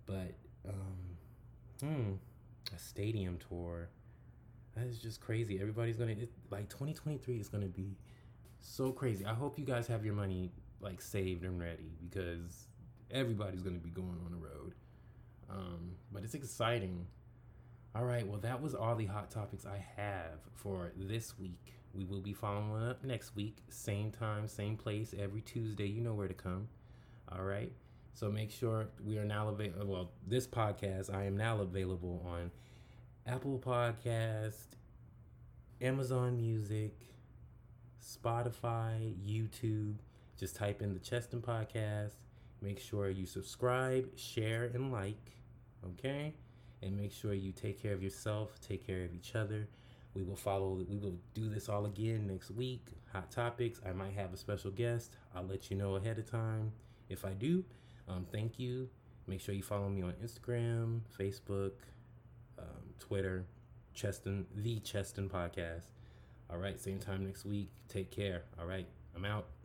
But 0.06 0.34
um, 0.68 1.86
hmm, 1.86 2.12
a 2.74 2.78
stadium 2.78 3.38
tour. 3.48 3.88
That 4.76 4.86
is 4.86 4.98
just 4.98 5.20
crazy. 5.20 5.58
Everybody's 5.60 5.96
gonna 5.96 6.12
it, 6.12 6.30
like 6.50 6.68
2023 6.68 7.38
is 7.38 7.48
gonna 7.48 7.66
be 7.66 7.96
so 8.60 8.92
crazy. 8.92 9.24
I 9.24 9.34
hope 9.34 9.58
you 9.58 9.64
guys 9.64 9.86
have 9.88 10.04
your 10.04 10.14
money 10.14 10.52
like 10.80 11.00
saved 11.00 11.44
and 11.44 11.60
ready 11.60 11.92
because 12.08 12.68
everybody's 13.10 13.62
gonna 13.62 13.78
be 13.78 13.90
going 13.90 14.18
on 14.24 14.30
the 14.30 14.36
road. 14.36 14.74
Um, 15.50 15.92
but 16.12 16.24
it's 16.24 16.34
exciting. 16.34 17.06
All 17.94 18.04
right, 18.04 18.26
well, 18.26 18.38
that 18.40 18.60
was 18.60 18.74
all 18.74 18.94
the 18.94 19.06
hot 19.06 19.30
topics 19.30 19.64
I 19.66 19.84
have 19.96 20.40
for 20.54 20.92
this 20.96 21.38
week. 21.38 21.72
We 21.98 22.04
will 22.04 22.20
be 22.20 22.32
following 22.32 22.88
up 22.88 23.02
next 23.02 23.34
week, 23.34 23.56
same 23.70 24.12
time, 24.12 24.46
same 24.46 24.76
place, 24.76 25.16
every 25.18 25.40
Tuesday. 25.40 25.88
You 25.88 26.00
know 26.00 26.14
where 26.14 26.28
to 26.28 26.34
come. 26.34 26.68
All 27.32 27.42
right. 27.42 27.72
So 28.14 28.30
make 28.30 28.52
sure 28.52 28.86
we 29.04 29.18
are 29.18 29.24
now 29.24 29.48
available. 29.48 29.92
Well, 29.92 30.10
this 30.24 30.46
podcast, 30.46 31.12
I 31.12 31.24
am 31.24 31.36
now 31.36 31.58
available 31.60 32.24
on 32.24 32.52
Apple 33.26 33.58
Podcast, 33.58 34.68
Amazon 35.80 36.36
Music, 36.36 36.94
Spotify, 38.00 39.16
YouTube. 39.26 39.96
Just 40.38 40.54
type 40.54 40.82
in 40.82 40.94
the 40.94 41.00
Cheston 41.00 41.42
Podcast. 41.42 42.12
Make 42.62 42.78
sure 42.78 43.10
you 43.10 43.26
subscribe, 43.26 44.16
share, 44.16 44.70
and 44.72 44.92
like. 44.92 45.32
Okay? 45.84 46.32
And 46.80 46.96
make 46.96 47.10
sure 47.10 47.34
you 47.34 47.50
take 47.50 47.82
care 47.82 47.92
of 47.92 48.04
yourself, 48.04 48.60
take 48.60 48.86
care 48.86 49.02
of 49.02 49.12
each 49.12 49.34
other. 49.34 49.66
We 50.14 50.22
will 50.22 50.36
follow, 50.36 50.84
we 50.88 50.98
will 50.98 51.16
do 51.34 51.48
this 51.48 51.68
all 51.68 51.86
again 51.86 52.26
next 52.26 52.50
week. 52.50 52.86
Hot 53.12 53.30
topics. 53.30 53.80
I 53.86 53.92
might 53.92 54.14
have 54.14 54.32
a 54.32 54.36
special 54.36 54.70
guest. 54.70 55.14
I'll 55.34 55.44
let 55.44 55.70
you 55.70 55.76
know 55.76 55.96
ahead 55.96 56.18
of 56.18 56.30
time 56.30 56.72
if 57.08 57.24
I 57.24 57.32
do. 57.32 57.64
Um, 58.08 58.26
thank 58.32 58.58
you. 58.58 58.88
Make 59.26 59.40
sure 59.40 59.54
you 59.54 59.62
follow 59.62 59.88
me 59.88 60.02
on 60.02 60.14
Instagram, 60.24 61.00
Facebook, 61.18 61.72
um, 62.58 62.94
Twitter, 62.98 63.44
Cheston, 63.94 64.46
the 64.54 64.80
Cheston 64.80 65.28
Podcast. 65.28 65.84
All 66.50 66.58
right, 66.58 66.80
same 66.80 66.98
time 66.98 67.24
next 67.26 67.44
week. 67.44 67.70
Take 67.88 68.10
care. 68.10 68.44
All 68.58 68.66
right, 68.66 68.86
I'm 69.14 69.26
out. 69.26 69.57